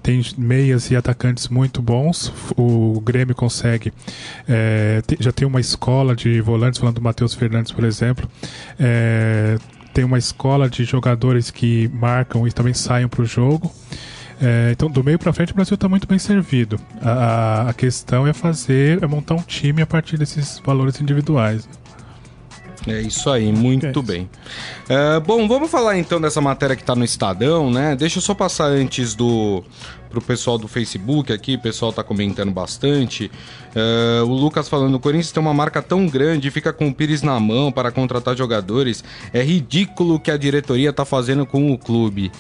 tem 0.04 0.22
meias 0.38 0.92
e 0.92 0.96
atacantes 0.98 1.48
muito 1.48 1.82
bons. 1.82 2.32
O 2.58 3.00
Grêmio 3.00 3.34
consegue. 3.34 3.94
É, 4.48 5.02
já 5.20 5.32
tem 5.32 5.48
uma 5.48 5.62
escola 5.62 6.14
de 6.14 6.42
volantes, 6.42 6.80
falando 6.80 6.96
do 6.96 7.02
Matheus 7.02 7.34
Fernandes, 7.34 7.72
por 7.72 7.86
exemplo. 7.86 8.30
É, 8.78 9.58
tem 9.94 10.04
uma 10.04 10.18
escola 10.18 10.70
de 10.70 10.84
jogadores 10.84 11.50
que 11.50 11.90
marcam 11.94 12.46
e 12.46 12.52
também 12.52 12.74
saem 12.74 13.08
para 13.08 13.22
o 13.22 13.26
jogo. 13.26 13.74
É, 14.42 14.72
então, 14.72 14.90
do 14.90 15.02
meio 15.04 15.18
para 15.18 15.32
frente, 15.32 15.54
o 15.54 15.56
Brasil 15.56 15.76
está 15.76 15.88
muito 15.88 16.06
bem 16.06 16.20
servido. 16.20 16.78
A, 17.02 17.70
a, 17.70 17.74
questão 17.74 18.28
é 18.28 18.34
fazer, 18.34 19.02
é 19.02 19.08
montar 19.08 19.36
um 19.36 19.42
time 19.42 19.82
a 19.82 19.88
partir 19.88 20.18
desses 20.18 20.60
valores 20.60 21.00
individuais. 21.00 21.68
É 22.86 23.02
isso 23.02 23.30
aí, 23.30 23.52
muito 23.52 24.00
é 24.00 24.02
bem. 24.02 24.30
É, 24.90 25.20
bom, 25.20 25.48
vamos 25.48 25.72
falar 25.72 25.98
então 25.98 26.20
dessa 26.20 26.42
matéria 26.42 26.76
que 26.76 26.82
está 26.82 26.96
no 26.96 27.06
Estadão, 27.06 27.72
né? 27.72 27.96
Deixa 27.96 28.18
eu 28.18 28.22
só 28.22 28.34
passar 28.34 28.66
antes 28.66 29.16
do 29.16 29.64
pro 30.14 30.22
pessoal 30.22 30.60
do 30.60 30.68
Facebook 30.68 31.34
aqui, 31.34 31.56
o 31.56 31.60
pessoal 31.60 31.92
tá 31.92 32.04
comentando 32.04 32.52
bastante. 32.52 33.32
Uh, 33.76 34.24
o 34.24 34.34
Lucas 34.34 34.70
falando, 34.70 34.94
o 34.94 35.00
Corinthians 35.00 35.32
tem 35.32 35.42
uma 35.42 35.54
marca 35.54 35.82
tão 35.82 36.08
grande, 36.08 36.52
fica 36.52 36.72
com 36.72 36.88
o 36.88 36.94
Pires 36.94 37.24
na 37.24 37.40
mão 37.40 37.72
para 37.72 37.92
contratar 37.92 38.38
jogadores. 38.38 39.04
É 39.34 39.42
ridículo 39.42 40.16
o 40.16 40.20
que 40.20 40.30
a 40.30 40.38
diretoria 40.38 40.94
tá 40.94 41.04
fazendo 41.04 41.48
com 41.48 41.72
o 41.72 41.78
clube. 41.78 42.32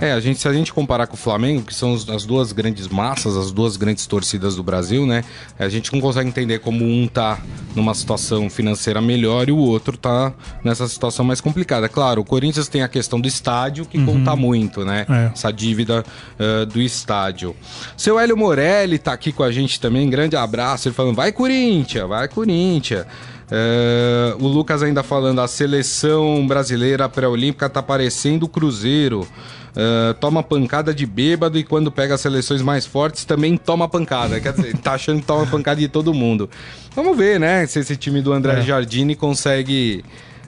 É. 0.00 0.08
é, 0.08 0.12
a 0.12 0.20
gente, 0.20 0.40
se 0.40 0.48
a 0.48 0.52
gente 0.52 0.72
comparar 0.72 1.06
com 1.06 1.14
o 1.14 1.18
Flamengo, 1.18 1.62
que 1.62 1.74
são 1.74 1.92
as 1.92 2.24
duas 2.24 2.52
grandes 2.52 2.88
massas, 2.88 3.36
as 3.36 3.52
duas 3.52 3.76
grandes 3.76 4.06
torcidas 4.06 4.56
do 4.56 4.62
Brasil, 4.62 5.06
né? 5.06 5.22
A 5.58 5.68
gente 5.68 5.92
não 5.92 6.00
consegue 6.00 6.28
entender 6.28 6.60
como 6.60 6.82
um 6.82 7.06
tá 7.06 7.38
numa 7.76 7.92
situação 7.94 8.48
financeira 8.48 9.02
melhor 9.02 9.48
e 9.48 9.52
o 9.52 9.58
outro 9.58 9.98
tá 9.98 10.32
nessa 10.64 10.88
situação 10.88 11.24
mais 11.24 11.42
complicada. 11.42 11.88
Claro, 11.88 12.22
o 12.22 12.24
Corinthians 12.24 12.68
tem 12.68 12.82
a 12.82 12.88
questão 12.88 13.20
do 13.20 13.28
estádio 13.28 13.84
que 13.84 13.98
uhum. 13.98 14.06
conta 14.06 14.34
muito, 14.34 14.84
né? 14.84 15.04
É. 15.08 15.30
Essa 15.34 15.50
dívida 15.50 16.02
uh, 16.38 16.64
do 16.64 16.80
estádio 16.80 17.17
estádio. 17.18 17.56
Seu 17.96 18.18
Hélio 18.18 18.36
Morelli 18.36 18.98
tá 18.98 19.12
aqui 19.12 19.32
com 19.32 19.42
a 19.42 19.50
gente 19.50 19.80
também, 19.80 20.08
grande 20.08 20.36
abraço. 20.36 20.88
Ele 20.88 20.94
falando, 20.94 21.16
vai 21.16 21.32
Corinthians, 21.32 22.08
vai 22.08 22.28
Corinthians. 22.28 23.04
É, 23.50 24.34
o 24.38 24.46
Lucas 24.46 24.82
ainda 24.82 25.02
falando, 25.02 25.40
a 25.40 25.48
seleção 25.48 26.46
brasileira 26.46 27.08
pré-olímpica 27.08 27.68
tá 27.68 27.82
parecendo 27.82 28.46
o 28.46 28.48
Cruzeiro. 28.48 29.26
Uh, 29.68 30.12
toma 30.14 30.42
pancada 30.42 30.92
de 30.92 31.06
bêbado 31.06 31.56
e 31.56 31.62
quando 31.62 31.92
pega 31.92 32.14
as 32.14 32.20
seleções 32.20 32.60
mais 32.62 32.84
fortes 32.84 33.24
também 33.24 33.56
toma 33.56 33.86
pancada. 33.88 34.40
Quer 34.40 34.52
dizer, 34.52 34.76
tá 34.78 34.94
achando 34.94 35.20
que 35.20 35.26
toma 35.26 35.46
pancada 35.46 35.78
de 35.78 35.86
todo 35.86 36.12
mundo. 36.12 36.50
Vamos 36.96 37.16
ver, 37.16 37.38
né? 37.38 37.64
Se 37.66 37.78
esse 37.78 37.96
time 37.96 38.20
do 38.20 38.32
André 38.32 38.58
é. 38.58 38.62
Jardine 38.62 39.14
consegue 39.14 40.04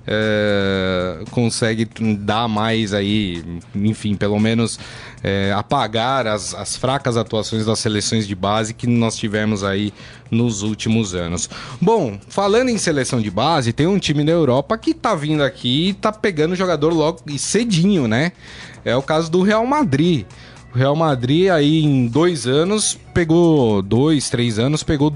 é, 0.07 1.25
consegue 1.31 1.89
dar 2.19 2.49
mais 2.49 2.93
aí, 2.93 3.45
enfim, 3.75 4.15
pelo 4.15 4.39
menos 4.39 4.79
é, 5.23 5.53
apagar 5.53 6.27
as, 6.27 6.55
as 6.55 6.77
fracas 6.77 7.17
atuações 7.17 7.67
das 7.67 7.79
seleções 7.79 8.27
de 8.27 8.35
base 8.35 8.75
que 8.75 8.87
nós 8.87 9.17
tivemos 9.17 9.63
aí 9.63 9.93
nos 10.31 10.63
últimos 10.63 11.15
anos. 11.15 11.51
Bom, 11.81 12.19
falando 12.29 12.69
em 12.69 12.79
seleção 12.79 13.21
de 13.21 13.31
base, 13.31 13.73
tem 13.73 13.87
um 13.87 13.99
time 13.99 14.25
da 14.25 14.33
Europa 14.33 14.79
que 14.79 14.95
tá 14.95 15.15
vindo 15.15 15.43
aqui 15.43 15.89
e 15.89 15.95
tá 15.95 16.13
pegando 16.13 16.55
jogador 16.55 16.93
logo 16.93 17.21
e 17.27 17.39
cedinho, 17.39 18.09
né? 18.09 18.33
É 18.85 18.97
o 18.97 19.03
caso 19.03 19.31
do 19.31 19.43
Real 19.43 19.67
Madrid. 19.67 20.25
O 20.75 20.79
Real 20.79 20.95
Madrid 20.95 21.51
aí 21.51 21.85
em 21.85 22.07
dois 22.07 22.47
anos 22.47 22.97
pegou 23.13 23.83
dois, 23.83 24.31
três 24.31 24.59
anos 24.59 24.83
pegou 24.83 25.13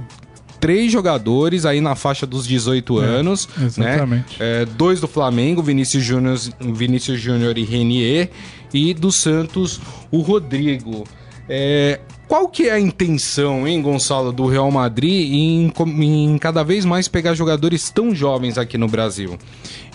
três 0.65 0.91
jogadores 0.91 1.67
aí 1.67 1.79
na 1.79 1.95
faixa 1.95 2.27
dos 2.27 2.47
18 2.47 3.03
é, 3.03 3.05
anos, 3.05 3.47
né? 3.55 3.67
exatamente. 3.67 4.41
né? 4.41 4.63
É, 4.63 4.65
dois 4.65 4.99
do 4.99 5.07
Flamengo, 5.07 5.63
Vinícius 5.63 6.03
Júnior, 6.03 6.39
Vinícius 6.59 7.21
Júnior 7.21 7.59
e 7.59 7.65
Renier, 7.65 8.31
e 8.73 8.95
do 8.95 9.13
Santos, 9.13 9.79
o 10.11 10.21
Rodrigo. 10.23 11.05
É, 11.47 12.01
qual 12.27 12.49
que 12.49 12.71
é 12.71 12.73
a 12.73 12.81
intenção, 12.81 13.69
hein, 13.69 13.83
Gonçalo, 13.83 14.33
do 14.33 14.47
Real 14.47 14.71
Madrid 14.71 15.31
em, 15.35 15.71
em 16.03 16.39
cada 16.39 16.63
vez 16.63 16.87
mais 16.87 17.09
pegar 17.09 17.35
jogadores 17.35 17.91
tão 17.91 18.15
jovens 18.15 18.57
aqui 18.57 18.79
no 18.79 18.89
Brasil? 18.89 19.39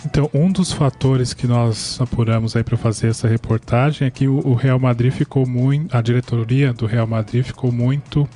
Então, 0.05 0.29
um 0.33 0.51
dos 0.51 0.71
fatores 0.71 1.33
que 1.33 1.45
nós 1.45 1.99
apuramos 1.99 2.55
aí 2.55 2.63
para 2.63 2.77
fazer 2.77 3.07
essa 3.07 3.27
reportagem 3.27 4.07
é 4.07 4.11
que 4.11 4.27
o, 4.27 4.37
o, 4.47 4.53
Real 4.53 4.79
Madrid 4.79 5.11
ficou 5.11 5.45
muito, 5.45 5.95
a 5.95 6.01
diretoria 6.01 6.71
do 6.71 6.85
Real 6.85 7.05
Madrid 7.05 7.43
ficou 7.43 7.71
muito 7.71 8.29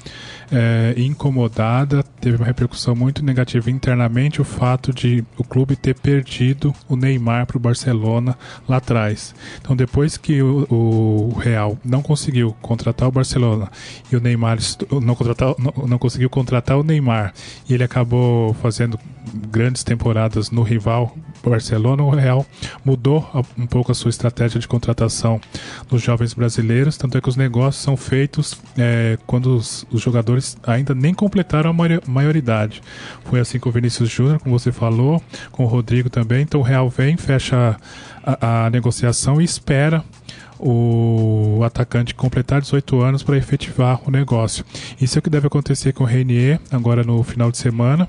é, 0.52 0.94
incomodada, 0.98 2.04
teve 2.24 2.38
uma 2.38 2.46
repercussão 2.46 2.96
muito 2.96 3.22
negativa 3.22 3.70
internamente 3.70 4.42
o 4.42 4.46
fato 4.46 4.94
de 4.94 5.26
o 5.38 5.44
clube 5.44 5.76
ter 5.76 5.94
perdido 5.94 6.74
o 6.88 6.96
Neymar 6.96 7.46
para 7.46 7.58
o 7.58 7.60
Barcelona 7.60 8.38
lá 8.66 8.78
atrás. 8.78 9.36
Então, 9.60 9.76
depois 9.76 10.16
que 10.16 10.42
o, 10.42 10.66
o, 10.70 11.38
Real 11.38 11.78
não 11.84 12.02
conseguiu 12.02 12.56
contratar 12.62 13.10
o 13.10 13.12
Barcelona 13.12 13.70
e 14.10 14.16
o 14.16 14.22
Neymar 14.22 14.58
não, 15.02 15.16
contratar, 15.16 15.54
não, 15.60 15.86
não 15.86 15.98
conseguiu 15.98 16.30
contratar 16.30 16.78
o 16.78 16.84
Neymar 16.84 17.34
e 17.68 17.74
ele 17.74 17.84
acabou 17.84 18.54
fazendo 18.54 18.98
grandes 19.52 19.84
temporadas 19.84 20.50
no 20.50 20.64
rival 20.64 21.18
Barcelona, 21.52 22.04
o 22.04 22.10
Real 22.10 22.46
mudou 22.84 23.28
um 23.58 23.66
pouco 23.66 23.92
a 23.92 23.96
sua 23.96 24.10
estratégia 24.10 24.60
de 24.60 24.68
contratação 24.68 25.40
dos 25.90 26.02
jovens 26.02 26.34
brasileiros, 26.34 26.98
tanto 26.98 27.18
é 27.18 27.22
que 27.22 27.30
os 27.30 27.36
negócios 27.36 27.84
são 27.84 27.98
feitos 27.98 28.60
é, 28.78 29.18
quando 29.26 29.56
os, 29.56 29.86
os, 29.92 30.02
jogadores 30.02 30.58
ainda 30.66 30.94
nem 30.94 31.14
completaram 31.14 31.70
a 31.70 32.10
maioridade. 32.10 32.82
Foi 33.26 33.40
assim 33.40 33.60
com 33.60 33.70
o 33.70 33.72
Vinícius 33.72 34.10
Júnior, 34.10 34.40
como 34.40 34.58
você 34.58 34.72
falou, 34.72 35.22
com 35.52 35.64
o 35.64 35.68
Rodrigo 35.68 36.10
também. 36.10 36.42
Então 36.42 36.60
o 36.60 36.64
Real 36.64 36.90
vem, 36.90 37.18
fecha 37.18 37.78
a, 38.24 38.66
a 38.66 38.70
negociação 38.70 39.42
e 39.42 39.44
espera 39.44 40.04
o 40.60 41.33
atacante 41.66 42.14
completar 42.14 42.62
18 42.62 43.02
anos 43.02 43.24
para 43.24 43.38
efetivar 43.38 44.02
o 44.06 44.12
negócio. 44.12 44.66
Isso 45.00 45.18
é 45.18 45.20
o 45.20 45.22
que 45.22 45.30
deve 45.30 45.48
acontecer 45.48 45.94
com 45.94 46.04
o 46.04 46.08
Reinier 46.08 46.60
agora 46.72 47.04
no 47.04 47.22
final 47.24 47.52
de 47.52 47.58
semana. 47.58 48.08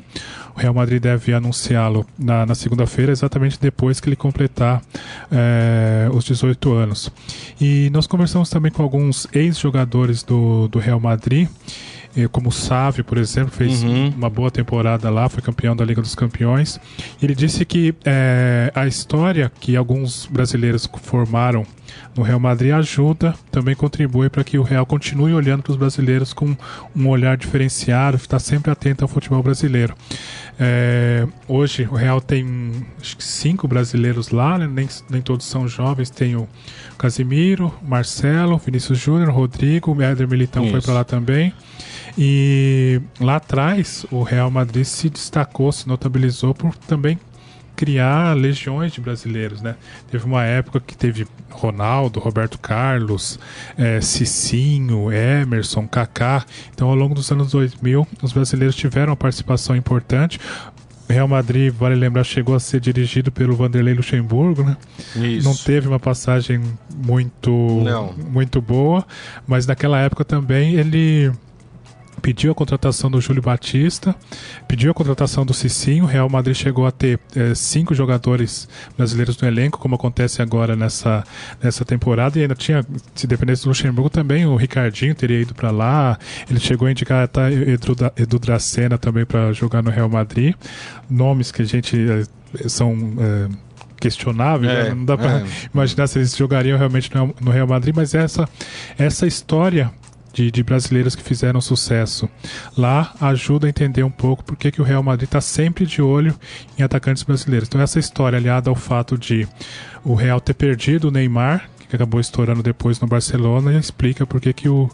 O 0.57 0.61
Real 0.61 0.75
Madrid 0.75 1.03
deve 1.03 1.35
anunciá-lo 1.35 2.07
na, 2.19 2.47
na 2.47 2.55
segunda-feira, 2.55 3.11
exatamente 3.11 3.59
depois 3.61 4.01
que 4.01 4.09
ele 4.09 4.17
completar 4.17 4.83
é, 5.31 6.09
os 6.13 6.25
18 6.25 6.73
anos. 6.73 7.11
E 7.61 7.91
nós 7.91 8.07
conversamos 8.07 8.49
também 8.49 8.71
com 8.71 8.83
alguns 8.83 9.27
ex-jogadores 9.33 10.23
do, 10.23 10.69
do 10.69 10.79
Real 10.79 11.01
Madrid 11.01 11.49
como 12.31 12.49
o 12.49 12.53
Sávio, 12.53 13.05
por 13.05 13.19
exemplo, 13.19 13.51
fez 13.51 13.83
uhum. 13.83 14.11
uma 14.11 14.31
boa 14.31 14.51
temporada 14.51 15.11
lá, 15.11 15.29
foi 15.29 15.43
campeão 15.43 15.75
da 15.75 15.85
Liga 15.85 16.01
dos 16.01 16.15
Campeões. 16.15 16.79
Ele 17.21 17.35
disse 17.35 17.65
que 17.65 17.95
é, 18.05 18.71
a 18.75 18.87
história 18.87 19.51
que 19.61 19.77
alguns 19.77 20.27
brasileiros 20.27 20.89
formaram 21.03 21.67
no 22.17 22.23
Real 22.23 22.39
Madrid 22.39 22.73
ajuda, 22.73 23.35
também 23.51 23.75
contribui 23.75 24.29
para 24.29 24.45
que 24.45 24.59
o 24.59 24.63
Real 24.63 24.87
continue 24.87 25.33
olhando 25.33 25.63
para 25.63 25.73
os 25.73 25.77
brasileiros 25.77 26.33
com 26.33 26.57
um 26.95 27.09
olhar 27.09 27.37
diferenciado, 27.37 28.17
está 28.17 28.39
sempre 28.39 28.71
atento 28.71 29.05
ao 29.05 29.09
futebol 29.09 29.43
brasileiro. 29.43 29.95
É, 30.59 31.27
hoje 31.49 31.89
o 31.91 31.95
Real 31.95 32.21
tem 32.21 32.87
acho 33.01 33.17
que 33.17 33.25
cinco 33.25 33.67
brasileiros 33.67 34.31
lá, 34.31 34.57
né? 34.57 34.69
nem, 34.69 34.89
nem 35.11 35.21
todos 35.21 35.47
são 35.47 35.67
jovens. 35.67 36.11
Tem 36.11 36.37
o 36.37 36.49
Casimiro, 36.97 37.75
Marcelo, 37.83 38.57
Vinícius 38.59 38.99
Júnior, 38.99 39.31
Rodrigo, 39.31 39.93
o 39.93 40.03
Éder 40.03 40.29
Militão 40.29 40.63
Isso. 40.63 40.73
foi 40.73 40.81
para 40.81 40.95
lá 40.95 41.05
também. 41.05 41.53
E 42.17 43.01
lá 43.21 43.37
atrás 43.37 44.07
o 44.11 44.23
Real 44.23 44.51
Madrid 44.51 44.85
se 44.85 45.11
destacou, 45.11 45.73
se 45.73 45.89
notabilizou 45.89 46.55
por 46.55 46.75
também 46.77 47.19
criar 47.77 48.37
legiões 48.37 48.93
de 48.93 49.01
brasileiros, 49.01 49.61
né? 49.61 49.77
Teve 50.11 50.25
uma 50.25 50.45
época 50.45 50.81
que 50.81 50.97
teve 50.97 51.27
Ronaldo, 51.51 52.21
Roberto 52.21 52.59
Carlos, 52.59 53.39
é, 53.77 54.01
Cicinho, 54.01 55.13
Emerson, 55.13 55.87
Kaká. 55.87 56.45
Então, 56.73 56.89
ao 56.89 56.95
longo 56.95 57.15
dos 57.15 57.31
anos 57.31 57.53
2000, 57.53 58.07
os 58.23 58.33
brasileiros 58.33 58.77
tiveram 58.77 59.11
uma 59.11 59.17
participação 59.17 59.77
importante. 59.77 60.39
Real 61.09 61.29
Madrid, 61.29 61.73
vale 61.73 61.95
lembrar, 61.95 62.25
chegou 62.25 62.55
a 62.55 62.61
ser 62.61 62.81
dirigido 62.81 63.31
pelo 63.31 63.55
Vanderlei 63.55 63.93
Luxemburgo, 63.95 64.63
né? 64.65 64.77
Isso. 65.17 65.47
Não 65.47 65.55
teve 65.55 65.87
uma 65.87 66.01
passagem 66.01 66.63
muito, 66.95 67.51
Não. 67.85 68.15
muito 68.15 68.61
boa, 68.61 69.07
mas 69.47 69.67
naquela 69.67 69.99
época 69.99 70.25
também 70.25 70.75
ele 70.75 71.31
pediu 72.25 72.53
a 72.53 72.55
contratação 72.55 73.11
do 73.11 73.21
Júlio 73.21 73.43
Batista, 73.43 74.17
pediu 74.67 74.91
a 74.91 74.95
contratação 74.95 75.45
do 75.45 75.53
Cicinho. 75.53 76.05
O 76.05 76.07
Real 76.07 76.27
Madrid 76.27 76.57
chegou 76.57 76.87
a 76.87 76.91
ter 76.91 77.21
é, 77.37 77.55
cinco 77.55 77.95
jogadores 77.95 78.67
brasileiros 78.97 79.39
no 79.39 79.47
elenco, 79.47 79.79
como 79.79 79.95
acontece 79.95 80.41
agora 80.41 80.75
nessa, 80.75 81.23
nessa 81.63 81.85
temporada. 81.85 82.39
E 82.39 82.43
ainda 82.43 82.55
tinha, 82.55 82.83
se 83.15 83.27
dependesse 83.27 83.65
do 83.65 83.69
Luxemburgo, 83.69 84.09
também 84.09 84.47
o 84.47 84.57
Ricardinho 84.57 85.15
teria 85.15 85.39
ido 85.43 85.55
para 85.55 85.71
lá. 85.71 86.19
Ele 86.49 86.59
chegou 86.59 86.89
a 86.89 86.91
indicar 86.91 87.25
até 87.25 87.53
Edu, 87.53 87.95
Edu 88.17 88.39
Dracena 88.39 88.97
também 88.97 89.27
para 89.27 89.53
jogar 89.53 89.83
no 89.83 89.91
Real 89.91 90.09
Madrid. 90.09 90.55
Nomes 91.11 91.53
que 91.53 91.61
a 91.61 91.67
gente 91.67 91.95
é, 92.59 92.69
são. 92.71 92.97
É, 93.21 93.75
questionáveis, 94.01 94.71
é, 94.71 94.85
né? 94.85 94.95
não 94.95 95.05
dá 95.07 95.17
para 95.17 95.39
é. 95.39 95.45
imaginar 95.73 96.07
se 96.07 96.19
eles 96.19 96.37
jogariam 96.37 96.77
realmente 96.77 97.11
no 97.41 97.51
Real 97.51 97.67
Madrid, 97.67 97.95
mas 97.97 98.15
essa, 98.15 98.47
essa 98.99 99.27
história 99.27 99.91
de, 100.35 100.51
de, 100.51 100.63
brasileiros 100.63 101.15
que 101.15 101.23
fizeram 101.23 101.61
sucesso 101.61 102.29
lá 102.77 103.15
ajuda 103.21 103.67
a 103.67 103.71
entender 103.71 104.03
um 104.03 104.11
pouco 104.11 104.45
por 104.45 104.57
que, 104.57 104.81
o 104.81 104.85
Real 104.85 105.03
Madrid 105.03 105.29
está 105.29 105.41
sempre 105.41 105.87
de 105.87 106.03
olho 106.03 106.35
em 106.77 106.83
atacantes 106.83 107.23
brasileiros. 107.23 107.69
Então, 107.69 107.81
essa 107.81 107.99
história, 107.99 108.37
aliada 108.37 108.69
ao 108.69 108.77
fato 108.77 109.17
de 109.17 109.49
o 110.05 110.15
Real 110.15 110.41
ter 110.41 110.55
perdido 110.55 111.09
o 111.09 111.11
Neymar, 111.11 111.71
que 111.89 111.97
acabou 111.97 112.21
estourando 112.21 112.63
depois 112.63 113.01
no 113.01 113.07
Barcelona, 113.07 113.79
explica 113.79 114.27
por 114.27 114.41
que, 114.41 114.69
o, 114.69 114.91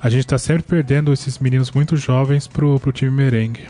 a 0.00 0.10
gente 0.10 0.24
está 0.24 0.36
sempre 0.36 0.64
perdendo 0.64 1.12
esses 1.12 1.38
meninos 1.38 1.70
muito 1.70 1.96
jovens 1.96 2.48
pro, 2.48 2.78
pro 2.80 2.92
time 2.92 3.12
merengue. 3.12 3.68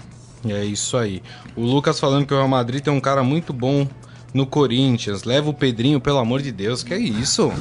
É 0.48 0.64
isso 0.64 0.96
aí. 0.96 1.22
O 1.55 1.62
Lucas 1.62 2.01
falando 2.01 2.27
que 2.27 2.35
o 2.35 2.37
Real 2.37 2.48
Madrid 2.48 2.83
tem 2.83 2.92
um 2.92 3.01
cara 3.01 3.22
muito 3.22 3.53
bom 3.53 3.87
no 4.33 4.47
Corinthians. 4.47 5.25
Leva 5.25 5.51
o 5.51 5.55
Pedrinho, 5.55 6.01
pelo 6.01 6.18
amor 6.18 6.42
de 6.42 6.53
Deus, 6.53 6.83
que 6.83 6.95
é 6.95 6.99
isso? 6.99 7.53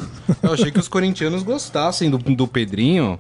Eu 0.42 0.54
achei 0.54 0.72
que 0.72 0.80
os 0.80 0.88
corintianos 0.88 1.44
gostassem 1.44 2.10
do, 2.10 2.18
do 2.18 2.48
Pedrinho. 2.48 3.18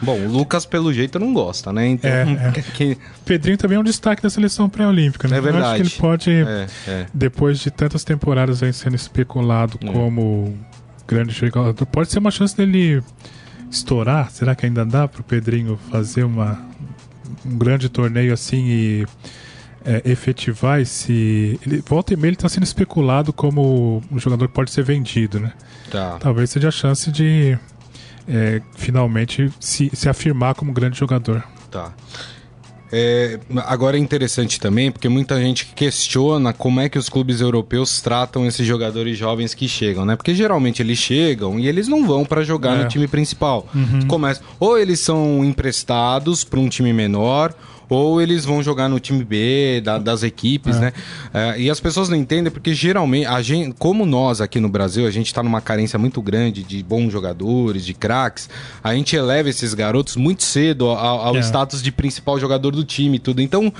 Bom, 0.00 0.18
o 0.18 0.28
Lucas, 0.28 0.66
pelo 0.66 0.92
jeito, 0.92 1.18
não 1.18 1.32
gosta, 1.32 1.72
né? 1.72 1.86
Então, 1.86 2.10
é, 2.10 2.52
é. 2.56 2.62
Que... 2.74 2.98
Pedrinho 3.24 3.56
também 3.56 3.76
é 3.76 3.80
um 3.80 3.84
destaque 3.84 4.20
da 4.20 4.28
seleção 4.28 4.68
pré-olímpica, 4.68 5.28
né? 5.28 5.38
É 5.38 5.40
verdade. 5.40 5.64
Eu 5.64 5.70
acho 5.70 5.76
que 5.76 5.94
ele 5.94 6.00
pode, 6.00 6.30
é, 6.30 6.66
é. 6.88 7.06
depois 7.14 7.60
de 7.60 7.70
tantas 7.70 8.02
temporadas 8.02 8.62
aí 8.64 8.72
sendo 8.72 8.96
especulado 8.96 9.78
é. 9.80 9.86
como 9.86 10.58
grande 11.06 11.32
jogador, 11.32 11.86
pode 11.86 12.10
ser 12.10 12.18
uma 12.18 12.32
chance 12.32 12.56
dele 12.56 13.00
estourar. 13.70 14.30
Será 14.32 14.56
que 14.56 14.66
ainda 14.66 14.84
dá 14.84 15.06
pro 15.06 15.22
Pedrinho 15.22 15.78
fazer 15.88 16.24
uma, 16.24 16.60
um 17.46 17.56
grande 17.56 17.88
torneio 17.88 18.34
assim 18.34 18.66
e 18.66 19.06
é, 19.84 20.02
efetivar 20.10 20.80
esse. 20.80 21.58
Ele, 21.66 21.82
volta 21.86 22.12
e 22.12 22.16
meia 22.16 22.28
ele 22.28 22.36
está 22.36 22.48
sendo 22.48 22.64
especulado 22.64 23.32
como 23.32 24.02
um 24.10 24.18
jogador 24.18 24.48
que 24.48 24.54
pode 24.54 24.70
ser 24.70 24.82
vendido, 24.82 25.40
né? 25.40 25.52
Tá. 25.90 26.18
Talvez 26.18 26.50
seja 26.50 26.68
a 26.68 26.70
chance 26.70 27.10
de 27.10 27.58
é, 28.28 28.60
finalmente 28.74 29.50
se, 29.60 29.90
se 29.92 30.08
afirmar 30.08 30.54
como 30.54 30.72
grande 30.72 30.98
jogador. 30.98 31.42
Tá. 31.70 31.92
É, 32.94 33.40
agora 33.64 33.96
é 33.96 34.00
interessante 34.00 34.60
também, 34.60 34.92
porque 34.92 35.08
muita 35.08 35.40
gente 35.40 35.72
questiona 35.74 36.52
como 36.52 36.78
é 36.78 36.90
que 36.90 36.98
os 36.98 37.08
clubes 37.08 37.40
europeus 37.40 38.02
tratam 38.02 38.46
esses 38.46 38.66
jogadores 38.66 39.16
jovens 39.16 39.54
que 39.54 39.66
chegam, 39.66 40.04
né? 40.04 40.14
Porque 40.14 40.34
geralmente 40.34 40.82
eles 40.82 40.98
chegam 40.98 41.58
e 41.58 41.66
eles 41.66 41.88
não 41.88 42.06
vão 42.06 42.22
para 42.22 42.42
jogar 42.44 42.78
é. 42.78 42.82
no 42.82 42.88
time 42.88 43.08
principal. 43.08 43.66
Uhum. 43.74 44.06
Começa, 44.06 44.42
ou 44.60 44.78
eles 44.78 45.00
são 45.00 45.42
emprestados 45.42 46.44
para 46.44 46.60
um 46.60 46.68
time 46.68 46.92
menor, 46.92 47.54
ou 47.88 48.20
eles 48.20 48.44
vão 48.44 48.62
jogar 48.62 48.88
no 48.88 48.98
time 48.98 49.24
B 49.24 49.80
da, 49.82 49.98
das 49.98 50.22
equipes, 50.22 50.76
é. 50.76 50.80
né? 50.80 50.92
É, 51.32 51.60
e 51.60 51.70
as 51.70 51.80
pessoas 51.80 52.08
não 52.08 52.16
entendem 52.16 52.50
porque 52.50 52.74
geralmente, 52.74 53.26
a 53.26 53.42
gente, 53.42 53.74
como 53.78 54.06
nós 54.06 54.40
aqui 54.40 54.60
no 54.60 54.68
Brasil, 54.68 55.06
a 55.06 55.10
gente 55.10 55.26
está 55.26 55.42
numa 55.42 55.60
carência 55.60 55.98
muito 55.98 56.20
grande 56.22 56.62
de 56.62 56.82
bons 56.82 57.12
jogadores, 57.12 57.84
de 57.84 57.94
craques, 57.94 58.48
a 58.82 58.94
gente 58.94 59.14
eleva 59.16 59.48
esses 59.48 59.74
garotos 59.74 60.16
muito 60.16 60.42
cedo 60.42 60.88
ao, 60.88 61.26
ao 61.26 61.36
é. 61.36 61.40
status 61.40 61.82
de 61.82 61.92
principal 61.92 62.38
jogador 62.38 62.70
do 62.70 62.84
time 62.84 63.16
e 63.16 63.20
tudo. 63.20 63.40
Então 63.40 63.72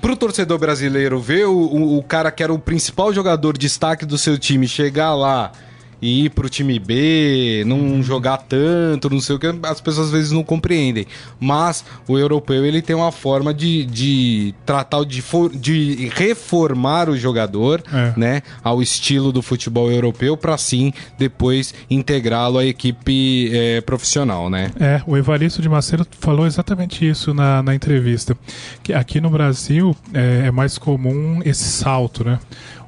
pro 0.00 0.16
torcedor 0.16 0.58
brasileiro 0.58 1.20
ver 1.20 1.46
o, 1.46 1.56
o, 1.56 1.98
o, 1.98 2.02
cara 2.02 2.30
que 2.30 2.42
era 2.42 2.52
o 2.52 2.58
principal 2.58 3.12
jogador 3.12 3.56
destaque 3.56 4.04
do 4.04 4.18
seu 4.18 4.36
time 4.36 4.66
chegar 4.66 5.14
lá 5.14 5.52
e 6.00 6.26
ir 6.26 6.30
pro 6.30 6.48
time 6.48 6.78
B, 6.78 7.64
não 7.66 7.78
uhum. 7.78 8.02
jogar 8.02 8.38
tanto, 8.38 9.08
não 9.10 9.20
sei 9.20 9.36
o 9.36 9.38
que, 9.38 9.46
as 9.62 9.80
pessoas 9.80 10.06
às 10.06 10.12
vezes 10.12 10.30
não 10.30 10.42
compreendem. 10.42 11.06
Mas 11.40 11.84
o 12.06 12.18
europeu 12.18 12.64
ele 12.64 12.82
tem 12.82 12.94
uma 12.94 13.12
forma 13.12 13.52
de, 13.52 13.84
de 13.84 14.54
tratar, 14.64 15.04
de, 15.04 15.22
for, 15.22 15.50
de 15.50 16.10
reformar 16.14 17.08
o 17.08 17.16
jogador, 17.16 17.82
é. 17.92 18.12
né, 18.16 18.42
ao 18.62 18.82
estilo 18.82 19.32
do 19.32 19.42
futebol 19.42 19.90
europeu, 19.90 20.36
para 20.36 20.56
sim 20.58 20.92
depois 21.18 21.74
integrá-lo 21.90 22.58
à 22.58 22.64
equipe 22.64 23.50
é, 23.52 23.80
profissional, 23.80 24.50
né? 24.50 24.70
É, 24.78 25.02
o 25.06 25.16
Evaristo 25.16 25.62
de 25.62 25.68
Macedo 25.68 26.06
falou 26.18 26.46
exatamente 26.46 27.08
isso 27.08 27.32
na, 27.32 27.62
na 27.62 27.74
entrevista. 27.74 28.36
Que 28.82 28.92
aqui 28.92 29.20
no 29.20 29.30
Brasil 29.30 29.96
é, 30.12 30.46
é 30.46 30.50
mais 30.50 30.78
comum 30.78 31.40
esse 31.44 31.64
salto, 31.64 32.24
né? 32.24 32.38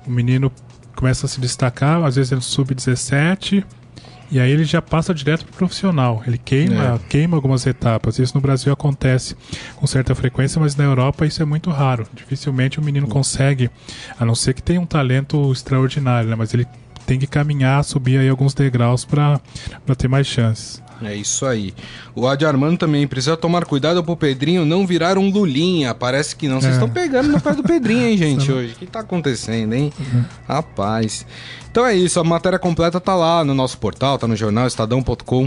O 0.06 0.10
menino 0.10 0.50
começa 0.98 1.26
a 1.26 1.28
se 1.28 1.40
destacar, 1.40 2.02
às 2.02 2.16
vezes 2.16 2.32
é 2.32 2.34
no 2.34 2.42
sub-17, 2.42 3.64
e 4.32 4.40
aí 4.40 4.50
ele 4.50 4.64
já 4.64 4.82
passa 4.82 5.14
direto 5.14 5.44
para 5.44 5.54
o 5.54 5.56
profissional. 5.56 6.22
Ele 6.26 6.36
queima, 6.36 6.96
é. 6.96 7.08
queima 7.08 7.36
algumas 7.36 7.64
etapas. 7.66 8.18
Isso 8.18 8.34
no 8.34 8.40
Brasil 8.40 8.72
acontece 8.72 9.36
com 9.76 9.86
certa 9.86 10.12
frequência, 10.14 10.60
mas 10.60 10.74
na 10.74 10.84
Europa 10.84 11.24
isso 11.24 11.40
é 11.40 11.44
muito 11.46 11.70
raro. 11.70 12.04
Dificilmente 12.12 12.80
o 12.80 12.82
menino 12.82 13.06
consegue, 13.06 13.70
a 14.18 14.24
não 14.24 14.34
ser 14.34 14.54
que 14.54 14.62
tenha 14.62 14.80
um 14.80 14.86
talento 14.86 15.52
extraordinário, 15.52 16.28
né? 16.28 16.34
mas 16.34 16.52
ele 16.52 16.66
tem 17.06 17.18
que 17.18 17.28
caminhar, 17.28 17.82
subir 17.84 18.18
aí 18.18 18.28
alguns 18.28 18.52
degraus 18.52 19.04
para 19.04 19.40
ter 19.96 20.08
mais 20.08 20.26
chances. 20.26 20.82
É 21.02 21.14
isso 21.14 21.46
aí. 21.46 21.72
O 22.14 22.26
Adi 22.26 22.44
Armando 22.44 22.76
também 22.76 23.06
precisa 23.06 23.36
tomar 23.36 23.64
cuidado 23.64 24.02
pro 24.02 24.16
Pedrinho 24.16 24.64
não 24.64 24.86
virar 24.86 25.16
um 25.16 25.30
Lulinha. 25.30 25.94
Parece 25.94 26.34
que 26.34 26.48
não. 26.48 26.60
Vocês 26.60 26.74
estão 26.74 26.88
é. 26.88 26.90
pegando 26.90 27.28
no 27.28 27.40
pé 27.40 27.52
do 27.52 27.62
Pedrinho, 27.62 28.06
hein, 28.06 28.16
gente, 28.18 28.50
hoje. 28.50 28.72
O 28.72 28.76
que 28.76 28.86
tá 28.86 29.00
acontecendo, 29.00 29.72
hein? 29.72 29.92
Uhum. 29.98 30.24
Rapaz. 30.46 31.24
Então 31.70 31.86
é 31.86 31.94
isso, 31.94 32.18
a 32.18 32.24
matéria 32.24 32.58
completa 32.58 32.98
tá 32.98 33.14
lá 33.14 33.44
no 33.44 33.54
nosso 33.54 33.78
portal, 33.78 34.18
tá 34.18 34.26
no 34.26 34.34
jornal 34.34 34.66
estadão.com.br 34.66 35.38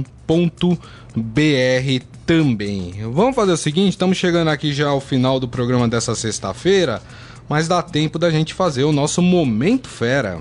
também. 2.26 2.94
Vamos 3.12 3.36
fazer 3.36 3.52
o 3.52 3.58
seguinte, 3.58 3.90
estamos 3.92 4.18
chegando 4.18 4.50
aqui 4.50 4.72
já 4.72 4.88
ao 4.88 5.02
final 5.02 5.40
do 5.40 5.48
programa 5.48 5.88
dessa 5.88 6.16
sexta-feira, 6.16 7.02
mas 7.50 7.68
dá 7.68 7.82
tempo 7.82 8.18
da 8.18 8.30
gente 8.30 8.54
fazer 8.54 8.84
o 8.84 8.94
nosso 8.94 9.22
Momento 9.22 9.90
Fera. 9.90 10.40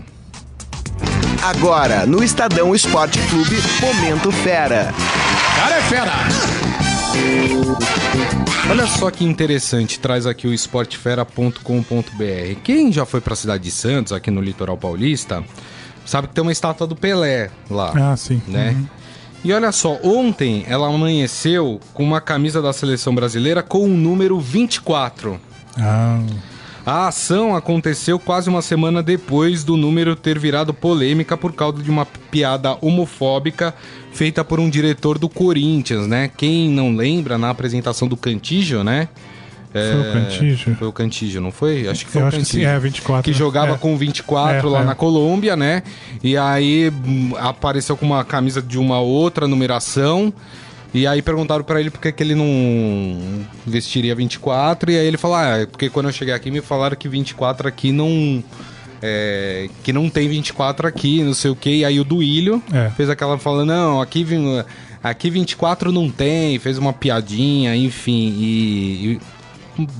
Agora, 1.42 2.05
no 2.05 2.22
Estadão 2.22 2.74
Esporte 2.74 3.18
Clube, 3.31 3.57
Momento 3.81 4.31
Fera. 4.31 4.92
Cara 5.57 5.76
é 5.76 5.83
fera! 5.83 6.12
Olha 8.68 8.87
só 8.87 9.11
que 9.11 9.24
interessante, 9.24 9.98
traz 9.98 10.26
aqui 10.26 10.46
o 10.46 10.53
esportefera.com.br. 10.53 12.61
Quem 12.62 12.92
já 12.92 13.07
foi 13.07 13.22
para 13.22 13.33
a 13.33 13.37
cidade 13.37 13.64
de 13.64 13.70
Santos, 13.70 14.12
aqui 14.12 14.31
no 14.31 14.42
litoral 14.42 14.76
paulista, 14.76 15.42
sabe 16.05 16.29
que 16.29 16.35
tem 16.35 16.42
uma 16.42 16.53
estátua 16.53 16.87
do 16.87 16.94
Pelé 16.94 17.50
lá. 17.70 18.12
Ah, 18.12 18.16
sim. 18.18 18.42
Né? 18.46 18.76
Uhum. 18.76 18.87
E 19.42 19.53
olha 19.55 19.72
só, 19.72 19.98
ontem 20.05 20.66
ela 20.68 20.88
amanheceu 20.88 21.81
com 21.94 22.05
uma 22.05 22.20
camisa 22.20 22.61
da 22.61 22.74
seleção 22.74 23.14
brasileira 23.14 23.62
com 23.62 23.87
o 23.87 23.88
número 23.88 24.38
24. 24.38 25.40
Ah. 25.79 26.20
A 26.85 27.09
ação 27.09 27.55
aconteceu 27.55 28.19
quase 28.19 28.49
uma 28.49 28.62
semana 28.62 29.03
depois 29.03 29.62
do 29.62 29.77
número 29.77 30.16
ter 30.16 30.38
virado 30.38 30.73
polêmica 30.73 31.37
por 31.37 31.53
causa 31.53 31.83
de 31.83 31.90
uma 31.90 32.07
piada 32.07 32.77
homofóbica 32.81 33.75
feita 34.12 34.43
por 34.43 34.59
um 34.59 34.69
diretor 34.69 35.19
do 35.19 35.29
Corinthians, 35.29 36.07
né? 36.07 36.31
Quem 36.35 36.71
não 36.71 36.95
lembra, 36.95 37.37
na 37.37 37.51
apresentação 37.51 38.09
do 38.09 38.16
Cantígio, 38.16 38.83
né? 38.83 39.09
É, 39.73 39.93
foi 39.93 40.01
o 40.01 40.12
Cantígio? 40.12 40.75
Foi 40.75 40.88
o 40.88 40.93
Cantígio, 40.93 41.40
não 41.40 41.53
foi? 41.53 41.87
Acho 41.87 42.05
que 42.05 42.11
foi 42.11 42.23
Eu 42.23 42.25
o 42.25 42.29
acho 42.29 42.38
Cantígio. 42.38 42.61
Que 42.61 42.66
sim, 42.66 42.73
é, 42.73 42.79
24. 42.79 43.23
Que 43.23 43.38
jogava 43.38 43.75
é. 43.75 43.79
com 43.79 43.97
24 43.97 44.69
é, 44.69 44.71
lá 44.71 44.81
é. 44.81 44.85
na 44.85 44.95
Colômbia, 44.95 45.57
né? 45.57 45.83
E 46.25 46.37
aí 46.37 46.90
hum, 46.90 47.33
apareceu 47.38 47.97
com 47.97 48.05
uma 48.05 48.25
camisa 48.25 48.61
de 48.61 48.79
uma 48.79 48.99
outra 48.99 49.47
numeração. 49.47 50.33
E 50.92 51.07
aí 51.07 51.22
perguntaram 51.22 51.62
para 51.62 51.81
ele 51.81 51.90
por 51.90 52.00
que, 52.00 52.11
que 52.11 52.22
ele 52.22 52.35
não 52.35 53.46
vestiria 53.66 54.14
24. 54.14 54.90
E 54.90 54.98
aí 54.98 55.07
ele 55.07 55.16
falou: 55.16 55.37
Ah, 55.37 55.59
é 55.59 55.66
porque 55.66 55.88
quando 55.88 56.07
eu 56.07 56.12
cheguei 56.12 56.35
aqui 56.35 56.50
me 56.50 56.61
falaram 56.61 56.96
que 56.96 57.09
24 57.09 57.68
aqui 57.68 57.92
não. 57.92 58.42
É, 59.03 59.70
que 59.83 59.94
não 59.94 60.11
tem 60.11 60.29
24 60.29 60.87
aqui, 60.87 61.22
não 61.22 61.33
sei 61.33 61.50
o 61.50 61.57
que. 61.57 61.76
E 61.76 61.85
aí 61.85 61.98
o 61.98 62.05
Duílio 62.05 62.62
é. 62.72 62.90
fez 62.90 63.09
aquela 63.09 63.38
falando: 63.38 63.68
Não, 63.68 64.00
aqui, 64.00 64.26
aqui 65.03 65.31
24 65.31 65.92
não 65.92 66.11
tem. 66.11 66.59
Fez 66.59 66.76
uma 66.76 66.92
piadinha, 66.92 67.74
enfim. 67.76 68.35
e, 68.38 69.12
e 69.12 69.20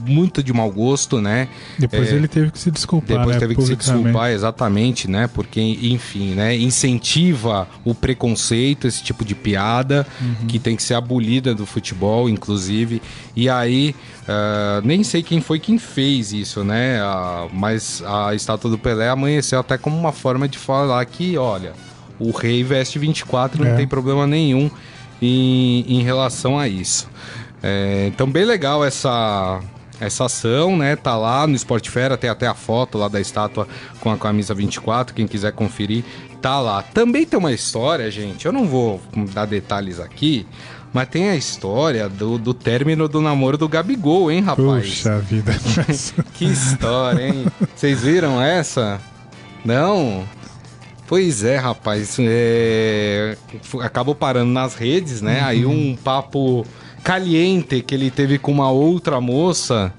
muito 0.07 0.43
de 0.43 0.53
mau 0.53 0.71
gosto, 0.71 1.21
né? 1.21 1.49
Depois 1.79 2.11
é, 2.11 2.15
ele 2.15 2.29
teve 2.29 2.51
que 2.51 2.59
se 2.59 2.71
desculpar, 2.71 3.19
Depois 3.19 3.37
né, 3.37 3.41
teve 3.41 3.55
que 3.55 3.63
se 3.63 3.77
desculpar, 3.77 4.31
exatamente, 4.31 5.09
né? 5.09 5.29
Porque, 5.33 5.61
enfim, 5.61 6.35
né? 6.35 6.57
Incentiva 6.57 7.69
o 7.85 7.95
preconceito, 7.95 8.87
esse 8.87 9.03
tipo 9.03 9.25
de 9.25 9.35
piada, 9.35 10.07
uhum. 10.21 10.47
que 10.47 10.59
tem 10.59 10.77
que 10.77 10.83
ser 10.83 10.95
abolida 10.95 11.55
do 11.55 11.67
futebol, 11.67 12.29
inclusive. 12.29 13.03
E 13.35 13.49
aí, 13.49 13.95
uh, 14.23 14.85
nem 14.85 15.03
sei 15.05 15.23
quem 15.23 15.41
foi 15.41 15.59
quem 15.59 15.79
fez 15.79 16.33
isso, 16.33 16.65
né? 16.65 17.03
Uh, 17.03 17.51
mas 17.53 18.03
a 18.07 18.35
estátua 18.35 18.71
do 18.71 18.79
Pelé 18.79 19.09
amanheceu 19.09 19.61
até 19.61 19.77
como 19.79 19.97
uma 19.97 20.13
forma 20.13 20.49
de 20.49 20.59
falar 20.59 21.05
que, 21.07 21.37
olha, 21.37 21.73
o 22.19 22.31
rei 22.31 22.63
veste 22.63 22.99
24, 22.99 23.65
é. 23.65 23.69
não 23.71 23.77
tem 23.77 23.87
problema 23.87 24.27
nenhum 24.27 24.71
em, 25.21 25.85
em 25.89 26.03
relação 26.03 26.59
a 26.59 26.69
isso. 26.69 27.09
É, 27.63 28.07
então, 28.09 28.31
bem 28.31 28.45
legal 28.45 28.85
essa, 28.85 29.61
essa 30.01 30.25
ação, 30.25 30.77
né? 30.77 30.97
Tá 30.97 31.17
lá 31.17 31.47
no 31.47 31.55
Sport 31.55 31.89
Fera, 31.89 32.17
tem 32.17 32.31
até 32.31 32.47
a 32.47 32.55
foto 32.55 32.97
lá 32.97 33.09
da 33.09 33.21
estátua 33.21 33.69
com 34.01 34.11
a 34.11 34.17
camisa 34.17 34.55
24, 34.55 35.15
quem 35.15 35.27
quiser 35.27 35.53
conferir, 35.53 36.05
tá 36.41 36.61
lá. 36.61 36.83
Também 36.83 37.27
tem 37.27 37.39
uma 37.39 37.53
história, 37.53 38.11
gente, 38.11 38.47
eu 38.47 38.53
não 38.53 38.67
vou 38.67 39.01
dar 39.33 39.47
detalhes 39.47 40.01
aqui, 40.01 40.47
mas 40.93 41.09
tem 41.09 41.29
a 41.29 41.37
história 41.37 42.09
do, 42.09 42.39
do 42.39 42.53
término 42.53 43.09
do 43.09 43.21
namoro 43.21 43.57
do 43.57 43.69
Gabigol, 43.69 44.31
hein, 44.31 44.41
rapaz? 44.41 44.89
Puxa 44.89 45.19
vida. 45.19 45.53
que 46.35 46.47
história, 46.47 47.29
hein? 47.29 47.47
Vocês 47.77 48.03
viram 48.03 48.43
essa? 48.43 49.01
Não? 49.65 50.27
Pois 51.07 51.45
é, 51.45 51.57
rapaz. 51.57 52.17
É... 52.21 53.37
Acabou 53.83 54.15
parando 54.15 54.51
nas 54.51 54.75
redes, 54.75 55.21
né? 55.21 55.41
Uhum. 55.41 55.47
Aí 55.47 55.67
um 55.67 55.97
papo 55.97 56.67
caliente 57.03 57.83
que 57.83 57.95
ele 57.95 58.11
teve 58.11 58.39
com 58.39 58.53
uma 58.53 58.71
outra 58.71 59.21
moça, 59.21 59.93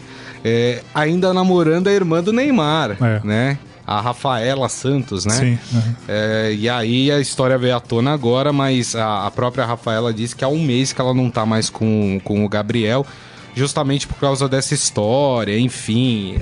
é, 0.44 0.82
ainda 0.94 1.34
namorando 1.34 1.88
a 1.88 1.92
irmã 1.92 2.22
do 2.22 2.34
Neymar, 2.34 2.98
é. 3.02 3.22
né? 3.26 3.58
A 3.86 4.00
Rafaela 4.00 4.70
Santos, 4.70 5.26
né? 5.26 5.34
Sim. 5.34 5.60
Uhum. 5.74 5.96
É, 6.08 6.56
e 6.58 6.70
aí 6.70 7.12
a 7.12 7.20
história 7.20 7.58
veio 7.58 7.76
à 7.76 7.80
tona 7.80 8.14
agora, 8.14 8.54
mas 8.54 8.96
a, 8.96 9.26
a, 9.26 9.32
própria 9.32 9.66
Rafaela 9.66 10.14
disse 10.14 10.36
que 10.36 10.44
há 10.44 10.48
um 10.48 10.64
mês 10.64 10.94
que 10.94 11.02
ela 11.02 11.14
não 11.14 11.30
tá 11.30 11.46
mais 11.46 11.70
com, 11.70 12.20
com 12.24 12.46
o 12.46 12.50
Gabriel, 12.50 13.06
justamente 13.54 14.08
por 14.08 14.18
causa 14.18 14.48
dessa 14.48 14.74
história, 14.74 15.60
enfim. 15.60 16.38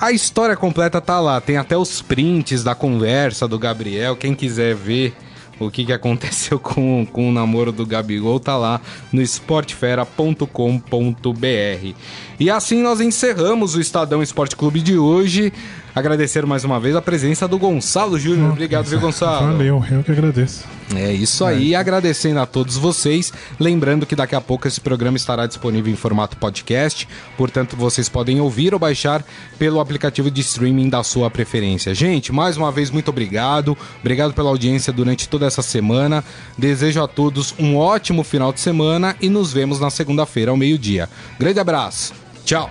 A 0.00 0.10
história 0.10 0.56
completa 0.56 1.00
tá 1.00 1.20
lá, 1.20 1.40
tem 1.40 1.58
até 1.58 1.76
os 1.76 2.02
prints 2.02 2.64
da 2.64 2.74
conversa 2.74 3.46
do 3.46 3.58
Gabriel, 3.58 4.16
quem 4.16 4.34
quiser 4.34 4.74
ver 4.74 5.14
o 5.58 5.70
que, 5.70 5.84
que 5.84 5.92
aconteceu 5.92 6.58
com, 6.60 7.06
com 7.06 7.28
o 7.28 7.32
namoro 7.32 7.72
do 7.72 7.86
Gabigol 7.86 8.40
tá 8.40 8.56
lá 8.56 8.80
no 9.12 9.20
esportefera.com.br. 9.20 11.94
E 12.40 12.50
assim 12.50 12.82
nós 12.82 13.00
encerramos 13.00 13.74
o 13.74 13.80
Estadão 13.80 14.22
Esporte 14.22 14.56
Clube 14.56 14.80
de 14.80 14.96
hoje. 14.96 15.52
Agradecer 15.98 16.46
mais 16.46 16.62
uma 16.62 16.78
vez 16.78 16.94
a 16.94 17.02
presença 17.02 17.48
do 17.48 17.58
Gonçalo 17.58 18.16
Júnior. 18.16 18.52
Obrigado, 18.52 18.86
viu, 18.86 19.00
Gonçalo? 19.00 19.48
Valeu, 19.48 19.84
eu 19.90 20.04
que 20.04 20.12
agradeço. 20.12 20.64
É 20.94 21.12
isso 21.12 21.44
aí, 21.44 21.74
é. 21.74 21.76
agradecendo 21.76 22.38
a 22.38 22.46
todos 22.46 22.76
vocês. 22.76 23.32
Lembrando 23.58 24.06
que 24.06 24.14
daqui 24.14 24.36
a 24.36 24.40
pouco 24.40 24.68
esse 24.68 24.80
programa 24.80 25.16
estará 25.16 25.44
disponível 25.44 25.92
em 25.92 25.96
formato 25.96 26.36
podcast, 26.36 27.08
portanto 27.36 27.76
vocês 27.76 28.08
podem 28.08 28.40
ouvir 28.40 28.74
ou 28.74 28.78
baixar 28.78 29.24
pelo 29.58 29.80
aplicativo 29.80 30.30
de 30.30 30.40
streaming 30.40 30.88
da 30.88 31.02
sua 31.02 31.28
preferência. 31.32 31.92
Gente, 31.92 32.32
mais 32.32 32.56
uma 32.56 32.70
vez, 32.70 32.92
muito 32.92 33.08
obrigado. 33.08 33.76
Obrigado 33.98 34.32
pela 34.32 34.50
audiência 34.50 34.92
durante 34.92 35.28
toda 35.28 35.46
essa 35.46 35.62
semana. 35.62 36.22
Desejo 36.56 37.02
a 37.02 37.08
todos 37.08 37.56
um 37.58 37.76
ótimo 37.76 38.22
final 38.22 38.52
de 38.52 38.60
semana 38.60 39.16
e 39.20 39.28
nos 39.28 39.52
vemos 39.52 39.80
na 39.80 39.90
segunda-feira 39.90 40.52
ao 40.52 40.56
meio-dia. 40.56 41.08
Grande 41.40 41.58
abraço, 41.58 42.14
tchau. 42.44 42.70